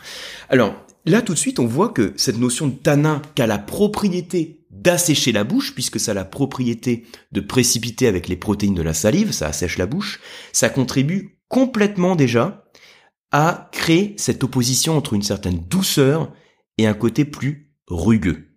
Alors, 0.49 0.75
Là, 1.07 1.21
tout 1.21 1.35
de 1.35 1.39
suite, 1.39 1.59
on 1.59 1.67
voit 1.67 1.91
que 1.91 2.15
cette 2.17 2.39
notion 2.39 2.69
de 2.69 2.75
tanin 2.75 3.21
qui 3.35 3.43
a 3.43 3.47
la 3.47 3.59
propriété 3.59 4.65
d'assécher 4.71 5.33
la 5.33 5.45
bouche, 5.45 5.75
puisque 5.75 6.01
ça 6.01 6.13
a 6.13 6.15
la 6.15 6.25
propriété 6.25 7.07
de 7.33 7.41
précipiter 7.41 8.07
avec 8.07 8.27
les 8.29 8.37
protéines 8.37 8.75
de 8.75 8.83
la 8.83 8.95
salive, 8.95 9.33
ça 9.33 9.49
assèche 9.49 9.79
la 9.79 9.87
bouche, 9.87 10.21
ça 10.53 10.69
contribue 10.69 11.39
complètement 11.49 12.17
déjà 12.17 12.65
à 13.33 13.69
créer 13.73 14.15
cette 14.17 14.45
opposition 14.45 14.97
entre 14.97 15.13
une 15.13 15.23
certaine 15.23 15.59
douceur 15.59 16.33
et 16.79 16.87
un 16.87 16.95
côté 16.95 17.25
plus 17.25 17.73
rugueux. 17.89 18.49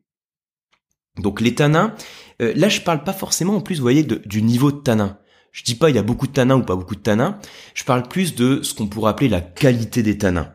Donc 1.17 1.41
les 1.41 1.55
tanins, 1.55 1.95
euh, 2.41 2.53
là 2.55 2.69
je 2.69 2.81
parle 2.81 3.03
pas 3.03 3.13
forcément 3.13 3.55
en 3.55 3.61
plus, 3.61 3.75
vous 3.75 3.81
voyez, 3.81 4.03
du 4.03 4.41
niveau 4.41 4.71
de 4.71 4.79
tanin. 4.79 5.17
Je 5.51 5.63
dis 5.63 5.75
pas 5.75 5.89
il 5.89 5.95
y 5.95 5.99
a 5.99 6.03
beaucoup 6.03 6.27
de 6.27 6.33
tanins 6.33 6.57
ou 6.57 6.63
pas 6.63 6.75
beaucoup 6.75 6.95
de 6.95 7.01
tanins, 7.01 7.39
je 7.73 7.83
parle 7.83 8.07
plus 8.07 8.35
de 8.35 8.61
ce 8.61 8.73
qu'on 8.73 8.87
pourrait 8.87 9.11
appeler 9.11 9.29
la 9.29 9.41
qualité 9.41 10.03
des 10.03 10.17
tanins. 10.17 10.53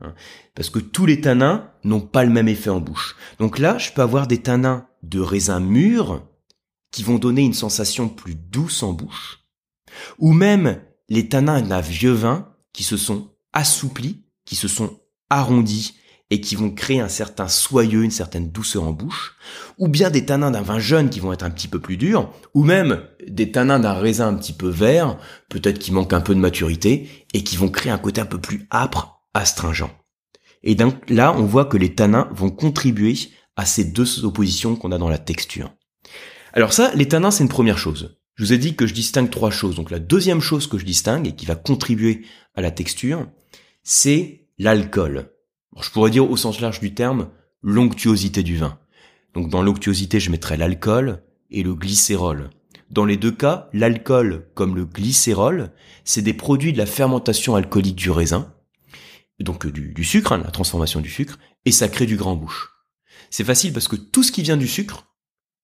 Hein. 0.00 0.14
Parce 0.58 0.70
que 0.70 0.80
tous 0.80 1.06
les 1.06 1.20
tanins 1.20 1.70
n'ont 1.84 2.00
pas 2.00 2.24
le 2.24 2.32
même 2.32 2.48
effet 2.48 2.68
en 2.68 2.80
bouche. 2.80 3.14
Donc 3.38 3.60
là, 3.60 3.78
je 3.78 3.92
peux 3.92 4.02
avoir 4.02 4.26
des 4.26 4.38
tanins 4.38 4.88
de 5.04 5.20
raisin 5.20 5.60
mûr 5.60 6.26
qui 6.90 7.04
vont 7.04 7.20
donner 7.20 7.42
une 7.42 7.54
sensation 7.54 8.08
plus 8.08 8.34
douce 8.34 8.82
en 8.82 8.92
bouche, 8.92 9.44
ou 10.18 10.32
même 10.32 10.80
les 11.08 11.28
tanins 11.28 11.62
d'un 11.62 11.80
vieux 11.80 12.10
vin 12.10 12.48
qui 12.72 12.82
se 12.82 12.96
sont 12.96 13.28
assouplis, 13.52 14.24
qui 14.44 14.56
se 14.56 14.66
sont 14.66 14.98
arrondis 15.30 15.94
et 16.30 16.40
qui 16.40 16.56
vont 16.56 16.72
créer 16.72 16.98
un 16.98 17.08
certain 17.08 17.46
soyeux, 17.46 18.02
une 18.02 18.10
certaine 18.10 18.50
douceur 18.50 18.82
en 18.82 18.90
bouche, 18.90 19.36
ou 19.78 19.86
bien 19.86 20.10
des 20.10 20.26
tanins 20.26 20.50
d'un 20.50 20.62
vin 20.62 20.80
jeune 20.80 21.08
qui 21.08 21.20
vont 21.20 21.32
être 21.32 21.44
un 21.44 21.50
petit 21.50 21.68
peu 21.68 21.78
plus 21.78 21.98
durs, 21.98 22.32
ou 22.54 22.64
même 22.64 23.04
des 23.28 23.52
tanins 23.52 23.78
d'un 23.78 23.94
raisin 23.94 24.26
un 24.26 24.34
petit 24.34 24.54
peu 24.54 24.68
vert, 24.68 25.18
peut-être 25.50 25.78
qui 25.78 25.92
manque 25.92 26.12
un 26.12 26.20
peu 26.20 26.34
de 26.34 26.40
maturité, 26.40 27.08
et 27.32 27.44
qui 27.44 27.56
vont 27.56 27.68
créer 27.68 27.92
un 27.92 27.98
côté 27.98 28.20
un 28.20 28.26
peu 28.26 28.40
plus 28.40 28.66
âpre, 28.72 29.22
astringent. 29.34 29.97
Et 30.68 30.74
donc 30.74 31.10
là, 31.10 31.34
on 31.36 31.44
voit 31.44 31.64
que 31.64 31.76
les 31.76 31.94
tanins 31.94 32.28
vont 32.30 32.50
contribuer 32.50 33.14
à 33.56 33.66
ces 33.66 33.84
deux 33.84 34.24
oppositions 34.24 34.76
qu'on 34.76 34.92
a 34.92 34.98
dans 34.98 35.08
la 35.08 35.18
texture. 35.18 35.72
Alors 36.52 36.72
ça, 36.72 36.92
les 36.94 37.08
tanins, 37.08 37.32
c'est 37.32 37.42
une 37.42 37.48
première 37.48 37.78
chose. 37.78 38.16
Je 38.36 38.44
vous 38.44 38.52
ai 38.52 38.58
dit 38.58 38.76
que 38.76 38.86
je 38.86 38.94
distingue 38.94 39.30
trois 39.30 39.50
choses. 39.50 39.74
Donc 39.74 39.90
la 39.90 39.98
deuxième 39.98 40.40
chose 40.40 40.68
que 40.68 40.78
je 40.78 40.84
distingue 40.84 41.26
et 41.26 41.32
qui 41.34 41.46
va 41.46 41.56
contribuer 41.56 42.22
à 42.54 42.60
la 42.60 42.70
texture, 42.70 43.26
c'est 43.82 44.46
l'alcool 44.58 45.32
je 45.82 45.90
pourrais 45.90 46.10
dire 46.10 46.30
au 46.30 46.36
sens 46.36 46.60
large 46.60 46.80
du 46.80 46.94
terme 46.94 47.28
l'onctuosité 47.62 48.42
du 48.42 48.56
vin. 48.56 48.78
Donc 49.34 49.50
dans 49.50 49.62
l'onctuosité, 49.62 50.20
je 50.20 50.30
mettrais 50.30 50.56
l'alcool 50.56 51.22
et 51.50 51.62
le 51.62 51.74
glycérol. 51.74 52.50
Dans 52.90 53.04
les 53.04 53.16
deux 53.16 53.32
cas, 53.32 53.68
l'alcool 53.72 54.48
comme 54.54 54.74
le 54.74 54.84
glycérol, 54.84 55.72
c'est 56.04 56.22
des 56.22 56.34
produits 56.34 56.72
de 56.72 56.78
la 56.78 56.86
fermentation 56.86 57.54
alcoolique 57.54 57.96
du 57.96 58.10
raisin, 58.10 58.54
donc 59.44 59.66
euh, 59.66 59.72
du, 59.72 60.04
sucre, 60.04 60.32
hein, 60.32 60.38
la 60.38 60.50
transformation 60.50 61.00
du 61.00 61.10
sucre, 61.10 61.38
et 61.64 61.72
ça 61.72 61.88
crée 61.88 62.06
du 62.06 62.16
gras 62.16 62.30
en 62.30 62.36
bouche. 62.36 62.70
C'est 63.30 63.44
facile 63.44 63.72
parce 63.72 63.88
que 63.88 63.96
tout 63.96 64.22
ce 64.22 64.32
qui 64.32 64.42
vient 64.42 64.56
du 64.56 64.68
sucre, 64.68 65.06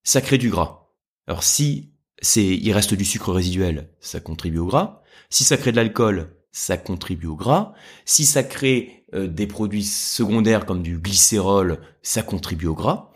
ça 0.02 0.20
crée 0.20 0.38
du 0.38 0.50
gras. 0.50 0.90
Alors 1.26 1.42
si 1.42 1.92
c'est 2.20 2.44
il 2.44 2.72
reste 2.72 2.94
du 2.94 3.04
sucre 3.04 3.32
résiduel, 3.32 3.90
ça 4.00 4.20
contribue 4.20 4.58
au 4.58 4.66
gras. 4.66 5.02
Si 5.30 5.44
ça 5.44 5.56
crée 5.56 5.72
de 5.72 5.76
l'alcool, 5.76 6.36
ça 6.52 6.76
contribue 6.76 7.26
au 7.26 7.36
gras. 7.36 7.72
Si 8.04 8.24
ça 8.24 8.42
crée 8.42 9.04
euh, 9.14 9.26
des 9.26 9.46
produits 9.46 9.84
secondaires 9.84 10.66
comme 10.66 10.82
du 10.82 10.98
glycérol, 10.98 11.80
ça 12.02 12.22
contribue 12.22 12.66
au 12.66 12.74
gras. 12.74 13.10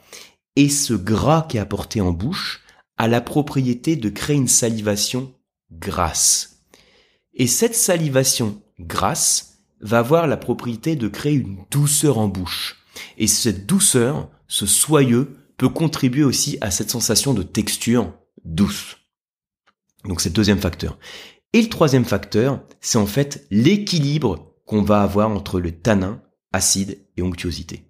Et 0.56 0.68
ce 0.68 0.94
gras 0.94 1.46
qui 1.48 1.56
est 1.56 1.60
apporté 1.60 2.00
en 2.00 2.10
bouche 2.10 2.64
a 2.96 3.06
la 3.06 3.20
propriété 3.20 3.94
de 3.94 4.08
créer 4.08 4.36
une 4.36 4.48
salivation 4.48 5.32
grasse. 5.70 6.64
Et 7.34 7.46
cette 7.46 7.76
salivation 7.76 8.60
grasse 8.80 9.47
va 9.80 9.98
avoir 10.00 10.26
la 10.26 10.36
propriété 10.36 10.96
de 10.96 11.08
créer 11.08 11.34
une 11.34 11.64
douceur 11.70 12.18
en 12.18 12.28
bouche. 12.28 12.84
Et 13.16 13.26
cette 13.26 13.66
douceur, 13.66 14.28
ce 14.48 14.66
soyeux, 14.66 15.36
peut 15.56 15.68
contribuer 15.68 16.24
aussi 16.24 16.58
à 16.60 16.70
cette 16.70 16.90
sensation 16.90 17.34
de 17.34 17.42
texture 17.42 18.12
douce. 18.44 18.96
Donc 20.04 20.20
c'est 20.20 20.30
le 20.30 20.34
deuxième 20.34 20.60
facteur. 20.60 20.98
Et 21.52 21.62
le 21.62 21.68
troisième 21.68 22.04
facteur, 22.04 22.62
c'est 22.80 22.98
en 22.98 23.06
fait 23.06 23.46
l'équilibre 23.50 24.54
qu'on 24.64 24.82
va 24.82 25.02
avoir 25.02 25.30
entre 25.30 25.60
le 25.60 25.72
tanin, 25.72 26.22
acide 26.52 26.98
et 27.16 27.22
onctuosité. 27.22 27.84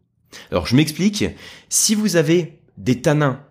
Alors 0.51 0.67
je 0.67 0.77
m'explique, 0.77 1.25
si 1.69 1.95
vous 1.95 2.17
avez 2.17 2.63
des 2.77 3.01
tanins 3.01 3.45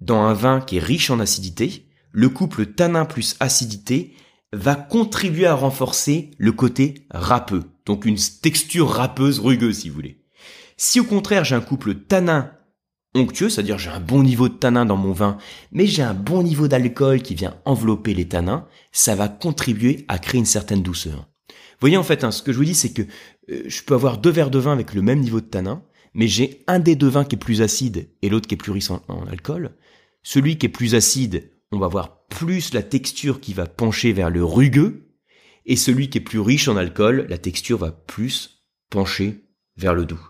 dans 0.00 0.22
un 0.22 0.34
vin 0.34 0.60
qui 0.60 0.76
est 0.76 0.80
riche 0.80 1.10
en 1.10 1.20
acidité, 1.20 1.86
le 2.12 2.28
couple 2.28 2.66
tanin 2.66 3.04
plus 3.04 3.36
acidité 3.40 4.14
va 4.52 4.74
contribuer 4.74 5.46
à 5.46 5.54
renforcer 5.54 6.32
le 6.38 6.52
côté 6.52 7.06
râpeux, 7.10 7.64
donc 7.86 8.04
une 8.04 8.18
texture 8.42 8.88
râpeuse 8.88 9.38
rugueuse 9.38 9.78
si 9.78 9.88
vous 9.88 9.94
voulez. 9.94 10.24
Si 10.76 10.98
au 10.98 11.04
contraire 11.04 11.44
j'ai 11.44 11.54
un 11.54 11.60
couple 11.60 11.94
tanin 11.94 12.52
onctueux, 13.14 13.48
c'est-à-dire 13.48 13.78
j'ai 13.78 13.90
un 13.90 14.00
bon 14.00 14.22
niveau 14.22 14.48
de 14.48 14.54
tanin 14.54 14.86
dans 14.86 14.96
mon 14.96 15.12
vin, 15.12 15.38
mais 15.72 15.86
j'ai 15.86 16.02
un 16.02 16.14
bon 16.14 16.42
niveau 16.42 16.68
d'alcool 16.68 17.22
qui 17.22 17.34
vient 17.34 17.56
envelopper 17.64 18.14
les 18.14 18.28
tanins, 18.28 18.66
ça 18.92 19.14
va 19.14 19.28
contribuer 19.28 20.04
à 20.08 20.18
créer 20.18 20.38
une 20.38 20.46
certaine 20.46 20.82
douceur. 20.82 21.28
Vous 21.48 21.86
voyez 21.86 21.96
en 21.96 22.02
fait, 22.02 22.24
hein, 22.24 22.30
ce 22.30 22.42
que 22.42 22.52
je 22.52 22.58
vous 22.58 22.64
dis, 22.64 22.74
c'est 22.74 22.92
que 22.92 23.02
euh, 23.50 23.62
je 23.66 23.82
peux 23.82 23.94
avoir 23.94 24.18
deux 24.18 24.30
verres 24.30 24.50
de 24.50 24.58
vin 24.58 24.72
avec 24.72 24.94
le 24.94 25.02
même 25.02 25.20
niveau 25.20 25.40
de 25.40 25.46
tanin, 25.46 25.82
mais 26.12 26.28
j'ai 26.28 26.64
un 26.66 26.78
des 26.78 26.96
deux 26.96 27.08
vins 27.08 27.24
qui 27.24 27.36
est 27.36 27.38
plus 27.38 27.62
acide 27.62 28.08
et 28.22 28.28
l'autre 28.28 28.48
qui 28.48 28.54
est 28.54 28.58
plus 28.58 28.72
riche 28.72 28.90
en, 28.90 29.02
en 29.08 29.26
alcool. 29.26 29.76
Celui 30.22 30.58
qui 30.58 30.66
est 30.66 30.70
plus 30.70 30.94
acide, 30.94 31.50
on 31.72 31.78
va 31.78 31.88
voir 31.88 32.26
plus 32.28 32.74
la 32.74 32.82
texture 32.82 33.40
qui 33.40 33.54
va 33.54 33.66
pencher 33.66 34.12
vers 34.12 34.30
le 34.30 34.44
rugueux, 34.44 35.08
et 35.66 35.76
celui 35.76 36.10
qui 36.10 36.18
est 36.18 36.22
plus 36.22 36.40
riche 36.40 36.68
en 36.68 36.76
alcool, 36.76 37.26
la 37.28 37.38
texture 37.38 37.78
va 37.78 37.92
plus 37.92 38.64
pencher 38.88 39.44
vers 39.76 39.94
le 39.94 40.04
doux. 40.04 40.20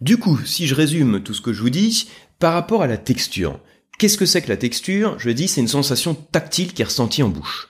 Du 0.00 0.16
coup, 0.16 0.38
si 0.44 0.66
je 0.66 0.74
résume 0.74 1.22
tout 1.22 1.34
ce 1.34 1.40
que 1.40 1.52
je 1.52 1.62
vous 1.62 1.70
dis, 1.70 2.08
par 2.38 2.54
rapport 2.54 2.82
à 2.82 2.86
la 2.86 2.96
texture, 2.96 3.60
qu'est-ce 3.98 4.18
que 4.18 4.26
c'est 4.26 4.42
que 4.42 4.48
la 4.48 4.56
texture? 4.56 5.18
Je 5.18 5.30
dis 5.30 5.46
c'est 5.46 5.60
une 5.60 5.68
sensation 5.68 6.14
tactile 6.14 6.72
qui 6.72 6.82
est 6.82 6.86
ressentie 6.86 7.22
en 7.22 7.28
bouche. 7.28 7.68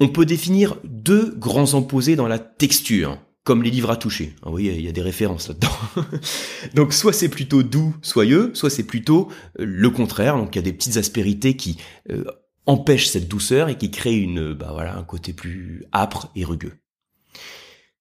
On 0.00 0.08
peut 0.08 0.24
définir 0.24 0.76
deux 0.84 1.34
grands 1.36 1.74
opposés 1.74 2.16
dans 2.16 2.28
la 2.28 2.38
texture, 2.38 3.18
comme 3.48 3.62
les 3.62 3.70
livres 3.70 3.90
à 3.90 3.96
toucher. 3.96 4.34
Ah, 4.42 4.44
vous 4.44 4.50
voyez, 4.50 4.74
il 4.76 4.84
y 4.84 4.88
a 4.88 4.92
des 4.92 5.00
références 5.00 5.48
là-dedans. 5.48 5.72
donc 6.74 6.92
soit 6.92 7.14
c'est 7.14 7.30
plutôt 7.30 7.62
doux, 7.62 7.96
soyeux, 8.02 8.50
soit 8.52 8.68
c'est 8.68 8.82
plutôt 8.82 9.30
euh, 9.58 9.64
le 9.64 9.88
contraire. 9.88 10.36
Donc 10.36 10.54
il 10.54 10.58
y 10.58 10.58
a 10.58 10.62
des 10.62 10.74
petites 10.74 10.98
aspérités 10.98 11.56
qui 11.56 11.78
euh, 12.10 12.24
empêchent 12.66 13.08
cette 13.08 13.26
douceur 13.26 13.70
et 13.70 13.78
qui 13.78 13.90
créent 13.90 14.18
une, 14.18 14.52
bah 14.52 14.68
voilà, 14.74 14.98
un 14.98 15.02
côté 15.02 15.32
plus 15.32 15.86
âpre 15.94 16.30
et 16.36 16.44
rugueux. 16.44 16.74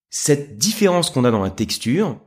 Cette 0.10 0.58
différence 0.58 1.12
qu'on 1.12 1.24
a 1.24 1.32
dans 1.32 1.44
la 1.44 1.50
texture, 1.50 2.20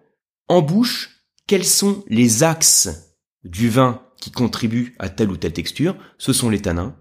en 0.49 0.63
bouche, 0.63 1.27
quels 1.47 1.67
sont 1.67 2.03
les 2.09 2.43
axes 2.43 3.19
du 3.45 3.69
vin 3.69 4.03
qui 4.19 4.31
contribuent 4.31 4.95
à 4.99 5.11
telle 5.11 5.31
ou 5.31 5.37
telle 5.37 5.53
texture 5.53 5.95
Ce 6.17 6.33
sont 6.33 6.49
les 6.49 6.63
tanins, 6.63 6.97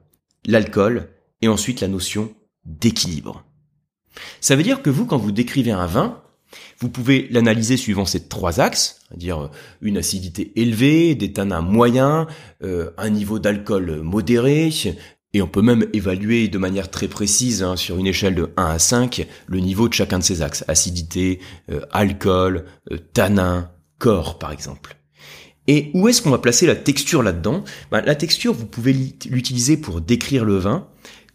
l'alcool 0.45 1.11
et 1.41 1.47
ensuite 1.47 1.79
la 1.79 1.88
notion 1.88 2.35
d'équilibre. 2.65 3.45
Ça 4.41 4.55
veut 4.55 4.63
dire 4.63 4.81
que 4.81 4.89
vous, 4.89 5.05
quand 5.05 5.17
vous 5.17 5.31
décrivez 5.31 5.71
un 5.71 5.85
vin, 5.85 6.21
vous 6.79 6.89
pouvez 6.89 7.27
l'analyser 7.29 7.77
suivant 7.77 8.05
ces 8.05 8.27
trois 8.27 8.59
axes, 8.59 9.01
c'est-à-dire 9.07 9.43
euh, 9.43 9.51
une 9.81 9.97
acidité 9.97 10.51
élevée, 10.55 11.15
des 11.15 11.31
tanins 11.31 11.61
moyens, 11.61 12.25
euh, 12.63 12.91
un 12.97 13.09
niveau 13.09 13.38
d'alcool 13.38 14.01
modéré, 14.01 14.71
et 15.33 15.41
on 15.41 15.47
peut 15.47 15.61
même 15.61 15.85
évaluer 15.93 16.47
de 16.47 16.57
manière 16.57 16.89
très 16.89 17.07
précise, 17.07 17.61
hein, 17.61 17.75
sur 17.75 17.99
une 17.99 18.07
échelle 18.07 18.33
de 18.33 18.51
1 18.57 18.65
à 18.65 18.79
5, 18.79 19.27
le 19.47 19.59
niveau 19.59 19.88
de 19.88 19.93
chacun 19.93 20.17
de 20.17 20.23
ces 20.23 20.41
axes. 20.41 20.65
Acidité, 20.67 21.39
euh, 21.71 21.81
alcool, 21.91 22.65
euh, 22.91 22.97
tanin, 23.13 23.69
corps 23.99 24.39
par 24.39 24.51
exemple. 24.51 24.95
Et 25.67 25.91
où 25.93 26.07
est-ce 26.07 26.23
qu'on 26.23 26.31
va 26.31 26.39
placer 26.39 26.65
la 26.65 26.75
texture 26.75 27.21
là-dedans? 27.21 27.63
Ben, 27.91 28.01
La 28.01 28.15
texture, 28.15 28.53
vous 28.53 28.65
pouvez 28.65 28.91
l'utiliser 28.91 29.77
pour 29.77 30.01
décrire 30.01 30.45
le 30.45 30.57
vin. 30.57 30.88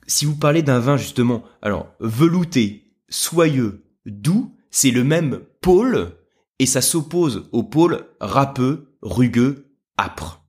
Si 0.07 0.25
vous 0.25 0.37
parlez 0.37 0.63
d'un 0.63 0.79
vin 0.79 0.97
justement, 0.97 1.43
alors 1.63 1.89
velouté, 2.01 2.93
soyeux, 3.09 3.85
doux, 4.07 4.55
c'est 4.71 4.91
le 4.91 5.05
même 5.05 5.41
pôle 5.61 6.17
et 6.59 6.67
ça 6.67 6.81
s'oppose 6.81 7.49
au 7.53 7.63
pôle 7.63 8.07
râpeux, 8.21 8.97
rugueux, 9.03 9.73
âpre. 9.99 10.45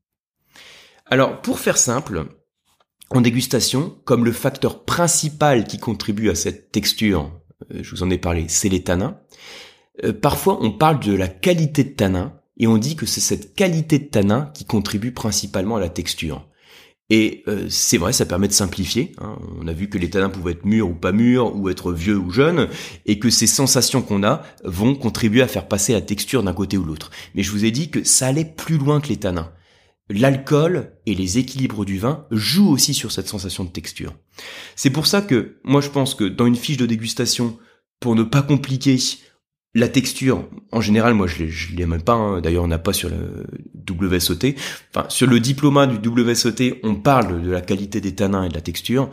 Alors 1.06 1.42
pour 1.42 1.60
faire 1.60 1.78
simple, 1.78 2.26
en 3.12 3.22
dégustation, 3.22 3.96
comme 4.04 4.26
le 4.26 4.32
facteur 4.32 4.84
principal 4.84 5.66
qui 5.66 5.78
contribue 5.78 6.30
à 6.30 6.36
cette 6.36 6.72
texture, 6.72 7.32
euh, 7.72 7.80
je 7.82 7.92
vous 7.92 8.04
en 8.04 8.10
ai 8.10 8.18
parlé, 8.18 8.48
c'est 8.48 8.70
les 8.70 8.84
tanins. 8.84 9.20
Euh, 10.04 10.14
parfois, 10.14 10.58
on 10.62 10.72
parle 10.72 11.00
de 11.00 11.14
la 11.14 11.28
qualité 11.28 11.84
de 11.84 11.94
tanin 11.94 12.34
et 12.58 12.68
on 12.68 12.78
dit 12.78 12.96
que 12.96 13.06
c'est 13.06 13.22
cette 13.22 13.56
qualité 13.56 14.00
de 14.00 14.06
tanin 14.06 14.52
qui 14.54 14.66
contribue 14.66 15.12
principalement 15.12 15.76
à 15.76 15.80
la 15.80 15.90
texture. 15.90 16.48
Et 17.10 17.44
euh, 17.48 17.68
c'est 17.70 17.98
vrai, 17.98 18.14
ça 18.14 18.26
permet 18.26 18.48
de 18.48 18.54
simplifier. 18.54 19.12
Hein. 19.20 19.38
On 19.60 19.68
a 19.68 19.74
vu 19.74 19.90
que 19.90 19.98
les 19.98 20.10
tanins 20.10 20.30
pouvaient 20.30 20.54
être 20.54 20.66
mûrs 20.66 20.90
ou 20.90 20.96
pas 20.96 21.12
mûrs, 21.12 21.56
ou 21.56 21.70
être 21.70 21.94
vieux 21.94 22.18
ou 22.18 22.32
jeunes, 22.32 22.68
et 23.06 23.20
que 23.20 23.30
ces 23.30 23.48
sensations 23.48 24.02
qu'on 24.02 24.24
a 24.24 24.42
vont 24.64 24.96
contribuer 24.96 25.44
à 25.44 25.48
faire 25.48 25.68
passer 25.68 25.94
la 25.94 26.02
texture 26.02 26.42
d'un 26.42 26.54
côté 26.54 26.78
ou 26.78 26.84
l'autre. 26.84 27.12
Mais 27.36 27.44
je 27.44 27.52
vous 27.52 27.64
ai 27.64 27.72
dit 27.72 27.92
que 27.92 28.04
ça 28.04 28.28
allait 28.28 28.46
plus 28.46 28.78
loin 28.78 29.02
que 29.02 29.10
les 29.10 29.18
tanins 29.18 29.52
l'alcool 30.10 30.92
et 31.06 31.16
les 31.16 31.38
équilibres 31.38 31.86
du 31.86 31.98
vin 31.98 32.26
jouent 32.32 32.70
aussi 32.70 32.94
sur 32.94 33.12
cette 33.12 33.28
sensation 33.28 33.64
de 33.64 33.70
texture. 33.70 34.14
C'est 34.76 34.90
pour 34.90 35.08
ça 35.08 35.22
que 35.22 35.58
moi 35.64 35.82
je 35.82 35.90
pense 35.90 36.16
que 36.16 36.26
dans 36.26 36.46
une 36.46 36.56
fiche 36.56 36.78
de 36.78 36.86
dégustation, 36.86 37.58
pour 38.00 38.16
ne 38.16 38.24
pas 38.24 38.42
compliquer 38.42 38.98
la 39.76 39.90
texture, 39.90 40.48
en 40.72 40.80
général, 40.80 41.14
moi 41.14 41.28
je 41.28 41.44
ne 41.44 41.78
l'aime 41.78 42.02
pas. 42.02 42.14
Hein. 42.14 42.42
D'ailleurs, 42.42 42.64
on 42.64 42.68
n'a 42.68 42.80
pas 42.80 42.94
sur 42.94 43.10
le 43.10 43.46
WSOT. 43.90 44.56
Enfin, 44.90 45.06
sur 45.10 45.28
le 45.28 45.40
diplôme 45.42 46.00
du 46.00 46.10
WSOT, 46.10 46.80
on 46.84 46.96
parle 46.96 47.42
de 47.42 47.52
la 47.52 47.60
qualité 47.60 48.00
des 48.00 48.16
tanins 48.16 48.46
et 48.46 48.50
de 48.50 48.54
la 48.54 48.62
texture. 48.62 49.12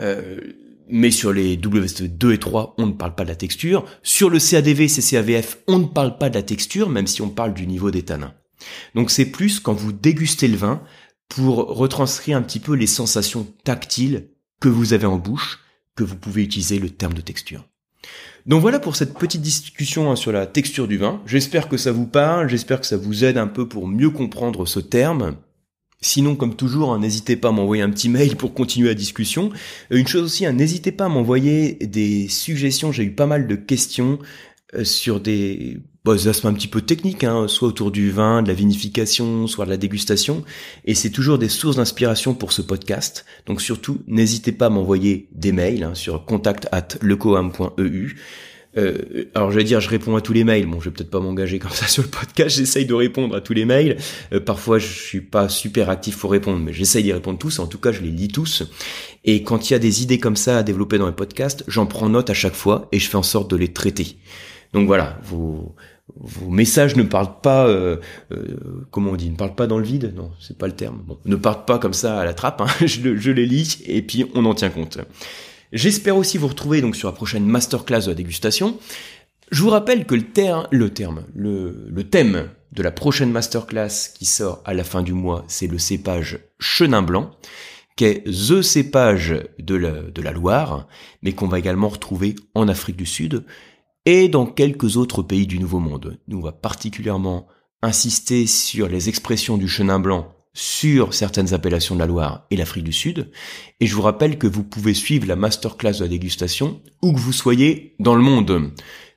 Euh, 0.00 0.40
mais 0.88 1.12
sur 1.12 1.32
les 1.32 1.56
WSOT 1.56 2.08
2 2.08 2.32
et 2.32 2.38
3, 2.38 2.74
on 2.78 2.86
ne 2.88 2.92
parle 2.92 3.14
pas 3.14 3.22
de 3.22 3.28
la 3.28 3.36
texture. 3.36 3.84
Sur 4.02 4.28
le 4.28 4.40
CADV, 4.40 4.88
CCAVF, 4.88 5.58
on 5.68 5.78
ne 5.78 5.86
parle 5.86 6.18
pas 6.18 6.28
de 6.28 6.34
la 6.34 6.42
texture, 6.42 6.88
même 6.88 7.06
si 7.06 7.22
on 7.22 7.30
parle 7.30 7.54
du 7.54 7.68
niveau 7.68 7.92
des 7.92 8.02
tanins. 8.02 8.34
Donc 8.96 9.10
c'est 9.10 9.26
plus 9.26 9.60
quand 9.60 9.72
vous 9.72 9.92
dégustez 9.92 10.48
le 10.48 10.56
vin 10.56 10.82
pour 11.28 11.76
retranscrire 11.76 12.36
un 12.36 12.42
petit 12.42 12.60
peu 12.60 12.74
les 12.74 12.88
sensations 12.88 13.46
tactiles 13.62 14.30
que 14.60 14.68
vous 14.68 14.92
avez 14.92 15.06
en 15.06 15.18
bouche 15.18 15.60
que 15.94 16.02
vous 16.02 16.16
pouvez 16.16 16.42
utiliser 16.42 16.80
le 16.80 16.90
terme 16.90 17.14
de 17.14 17.20
texture. 17.20 17.64
Donc 18.46 18.60
voilà 18.60 18.80
pour 18.80 18.96
cette 18.96 19.14
petite 19.14 19.42
discussion 19.42 20.10
hein, 20.10 20.16
sur 20.16 20.32
la 20.32 20.46
texture 20.46 20.88
du 20.88 20.98
vin. 20.98 21.22
J'espère 21.26 21.68
que 21.68 21.76
ça 21.76 21.92
vous 21.92 22.06
parle, 22.06 22.48
j'espère 22.48 22.80
que 22.80 22.86
ça 22.86 22.96
vous 22.96 23.24
aide 23.24 23.38
un 23.38 23.46
peu 23.46 23.68
pour 23.68 23.86
mieux 23.86 24.10
comprendre 24.10 24.66
ce 24.66 24.80
terme. 24.80 25.36
Sinon, 26.00 26.34
comme 26.34 26.56
toujours, 26.56 26.92
hein, 26.92 26.98
n'hésitez 26.98 27.36
pas 27.36 27.48
à 27.48 27.52
m'envoyer 27.52 27.82
un 27.82 27.90
petit 27.90 28.08
mail 28.08 28.36
pour 28.36 28.54
continuer 28.54 28.88
la 28.88 28.94
discussion. 28.94 29.50
Euh, 29.92 29.98
une 29.98 30.08
chose 30.08 30.24
aussi, 30.24 30.44
hein, 30.44 30.52
n'hésitez 30.52 30.90
pas 30.90 31.04
à 31.04 31.08
m'envoyer 31.08 31.74
des 31.74 32.26
suggestions. 32.28 32.90
J'ai 32.90 33.04
eu 33.04 33.12
pas 33.12 33.26
mal 33.26 33.46
de 33.46 33.54
questions 33.54 34.18
euh, 34.74 34.82
sur 34.82 35.20
des 35.20 35.78
bon, 36.04 36.26
aspects 36.26 36.46
un 36.46 36.54
petit 36.54 36.68
peu 36.68 36.80
techniques, 36.80 37.24
hein, 37.24 37.46
soit 37.48 37.68
autour 37.68 37.90
du 37.90 38.10
vin, 38.10 38.42
de 38.42 38.48
la 38.48 38.54
vinification, 38.54 39.46
soit 39.46 39.64
de 39.64 39.70
la 39.70 39.76
dégustation. 39.76 40.44
Et 40.84 40.94
c'est 40.94 41.10
toujours 41.10 41.38
des 41.38 41.48
sources 41.48 41.76
d'inspiration 41.76 42.34
pour 42.34 42.52
ce 42.52 42.62
podcast. 42.62 43.24
Donc 43.46 43.60
surtout, 43.60 44.02
n'hésitez 44.06 44.52
pas 44.52 44.66
à 44.66 44.70
m'envoyer 44.70 45.28
des 45.32 45.52
mails 45.52 45.90
sur 45.94 46.24
contact 46.24 46.68
at 46.72 46.88
lecoam.eu. 47.00 48.16
Euh, 48.78 49.26
alors 49.34 49.50
je 49.50 49.56
vais 49.56 49.64
dire, 49.64 49.80
je 49.80 49.88
réponds 49.88 50.16
à 50.16 50.20
tous 50.20 50.32
les 50.32 50.44
mails. 50.44 50.66
Bon, 50.66 50.80
je 50.80 50.86
vais 50.88 50.94
peut-être 50.94 51.10
pas 51.10 51.20
m'engager 51.20 51.58
comme 51.58 51.72
ça 51.72 51.86
sur 51.88 52.02
le 52.02 52.08
podcast. 52.08 52.56
J'essaye 52.56 52.86
de 52.86 52.94
répondre 52.94 53.36
à 53.36 53.40
tous 53.40 53.52
les 53.52 53.64
mails. 53.64 53.96
Euh, 54.32 54.40
parfois, 54.40 54.78
je 54.78 54.86
suis 54.86 55.20
pas 55.20 55.48
super 55.48 55.90
actif 55.90 56.18
pour 56.18 56.30
répondre, 56.30 56.58
mais 56.58 56.72
j'essaye 56.72 57.02
d'y 57.02 57.12
répondre 57.12 57.38
tous. 57.38 57.58
En 57.58 57.66
tout 57.66 57.78
cas, 57.78 57.92
je 57.92 58.00
les 58.00 58.10
lis 58.10 58.28
tous. 58.28 58.64
Et 59.24 59.42
quand 59.42 59.70
il 59.70 59.74
y 59.74 59.76
a 59.76 59.78
des 59.78 60.02
idées 60.02 60.18
comme 60.18 60.36
ça 60.36 60.58
à 60.58 60.62
développer 60.62 60.98
dans 60.98 61.06
les 61.06 61.12
podcasts, 61.12 61.64
j'en 61.68 61.86
prends 61.86 62.08
note 62.08 62.30
à 62.30 62.34
chaque 62.34 62.54
fois 62.54 62.88
et 62.92 62.98
je 62.98 63.08
fais 63.08 63.16
en 63.16 63.22
sorte 63.22 63.50
de 63.50 63.56
les 63.56 63.72
traiter. 63.72 64.16
Donc 64.72 64.86
voilà, 64.86 65.18
vos, 65.22 65.74
vos 66.16 66.50
messages 66.50 66.96
ne 66.96 67.02
parlent 67.02 67.40
pas, 67.40 67.66
euh, 67.66 67.96
euh, 68.32 68.84
on 68.94 69.16
dit, 69.16 69.30
ne 69.30 69.36
parlent 69.36 69.54
pas 69.54 69.66
dans 69.66 69.78
le 69.78 69.84
vide? 69.84 70.12
Non, 70.16 70.30
c'est 70.40 70.56
pas 70.56 70.66
le 70.66 70.74
terme. 70.74 71.02
Ne 71.24 71.36
partent 71.36 71.66
pas 71.66 71.78
comme 71.78 71.94
ça 71.94 72.20
à 72.20 72.24
la 72.24 72.34
trappe. 72.34 72.60
Hein. 72.60 72.66
Je, 72.86 73.30
les 73.30 73.46
lis 73.46 73.82
et 73.86 74.02
puis 74.02 74.26
on 74.34 74.44
en 74.44 74.54
tient 74.54 74.70
compte. 74.70 74.98
J'espère 75.72 76.16
aussi 76.16 76.38
vous 76.38 76.48
retrouver 76.48 76.80
donc 76.80 76.96
sur 76.96 77.08
la 77.08 77.14
prochaine 77.14 77.46
masterclass 77.46 78.02
de 78.02 78.08
la 78.08 78.14
dégustation. 78.14 78.78
Je 79.50 79.62
vous 79.62 79.70
rappelle 79.70 80.06
que 80.06 80.14
le, 80.14 80.22
terme, 80.24 81.24
le 81.34 82.02
thème 82.02 82.48
de 82.72 82.82
la 82.82 82.90
prochaine 82.90 83.30
masterclass 83.30 84.10
qui 84.14 84.24
sort 84.24 84.62
à 84.64 84.74
la 84.74 84.84
fin 84.84 85.02
du 85.02 85.12
mois, 85.12 85.44
c'est 85.48 85.66
le 85.66 85.78
cépage 85.78 86.40
chenin 86.58 87.02
blanc, 87.02 87.30
qui 87.96 88.04
est 88.04 88.24
the 88.24 88.62
cépage 88.62 89.34
de 89.58 90.22
la 90.22 90.32
Loire, 90.32 90.88
mais 91.22 91.32
qu'on 91.32 91.48
va 91.48 91.58
également 91.58 91.88
retrouver 91.88 92.34
en 92.54 92.68
Afrique 92.68 92.96
du 92.96 93.06
Sud 93.06 93.44
et 94.06 94.28
dans 94.28 94.46
quelques 94.46 94.96
autres 94.96 95.22
pays 95.22 95.46
du 95.46 95.58
Nouveau 95.58 95.78
Monde. 95.78 96.18
Nous 96.28 96.38
on 96.38 96.42
va 96.42 96.52
particulièrement 96.52 97.46
insister 97.82 98.46
sur 98.46 98.88
les 98.88 99.08
expressions 99.08 99.58
du 99.58 99.68
chenin 99.68 99.98
blanc 99.98 100.32
sur 100.54 101.14
certaines 101.14 101.54
appellations 101.54 101.94
de 101.94 102.00
la 102.00 102.06
Loire 102.06 102.46
et 102.50 102.56
l'Afrique 102.56 102.84
du 102.84 102.92
Sud. 102.92 103.30
Et 103.80 103.86
je 103.86 103.94
vous 103.94 104.02
rappelle 104.02 104.38
que 104.38 104.46
vous 104.46 104.64
pouvez 104.64 104.94
suivre 104.94 105.26
la 105.26 105.36
masterclass 105.36 105.98
de 105.98 106.02
la 106.04 106.08
dégustation 106.08 106.80
où 107.02 107.12
que 107.12 107.18
vous 107.18 107.32
soyez 107.32 107.94
dans 107.98 108.14
le 108.14 108.22
monde, 108.22 108.72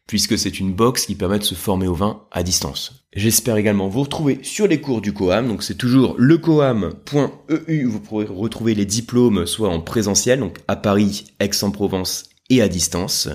puisque 0.08 0.38
c'est 0.38 0.60
une 0.60 0.74
box 0.74 1.06
qui 1.06 1.16
permet 1.16 1.40
de 1.40 1.44
se 1.44 1.56
former 1.56 1.88
au 1.88 1.94
vin 1.94 2.24
à 2.32 2.44
distance. 2.44 3.06
J'espère 3.14 3.58
également 3.58 3.90
vous 3.90 4.04
retrouver 4.04 4.40
sur 4.44 4.68
les 4.68 4.82
cours 4.82 5.02
du 5.02 5.14
COAM, 5.14 5.48
donc 5.48 5.64
c'est 5.64 5.78
toujours 5.78 6.16
lecoam.eu, 6.18 7.86
vous 7.86 8.00
pourrez 8.00 8.26
retrouver 8.26 8.76
les 8.76 8.86
diplômes 8.86 9.46
soit 9.46 9.70
en 9.70 9.82
présentiel, 9.82 10.40
donc 10.40 10.60
à 10.68 10.76
Paris, 10.76 11.26
Aix-en-Provence 11.40 12.30
et 12.50 12.62
à 12.62 12.68
distance. 12.68 13.30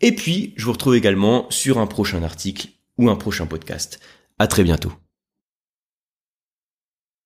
Et 0.00 0.12
puis, 0.12 0.54
je 0.56 0.64
vous 0.64 0.72
retrouve 0.72 0.96
également 0.96 1.46
sur 1.50 1.78
un 1.78 1.86
prochain 1.86 2.22
article 2.22 2.68
ou 2.98 3.10
un 3.10 3.16
prochain 3.16 3.46
podcast. 3.46 4.00
À 4.38 4.46
très 4.46 4.64
bientôt. 4.64 4.92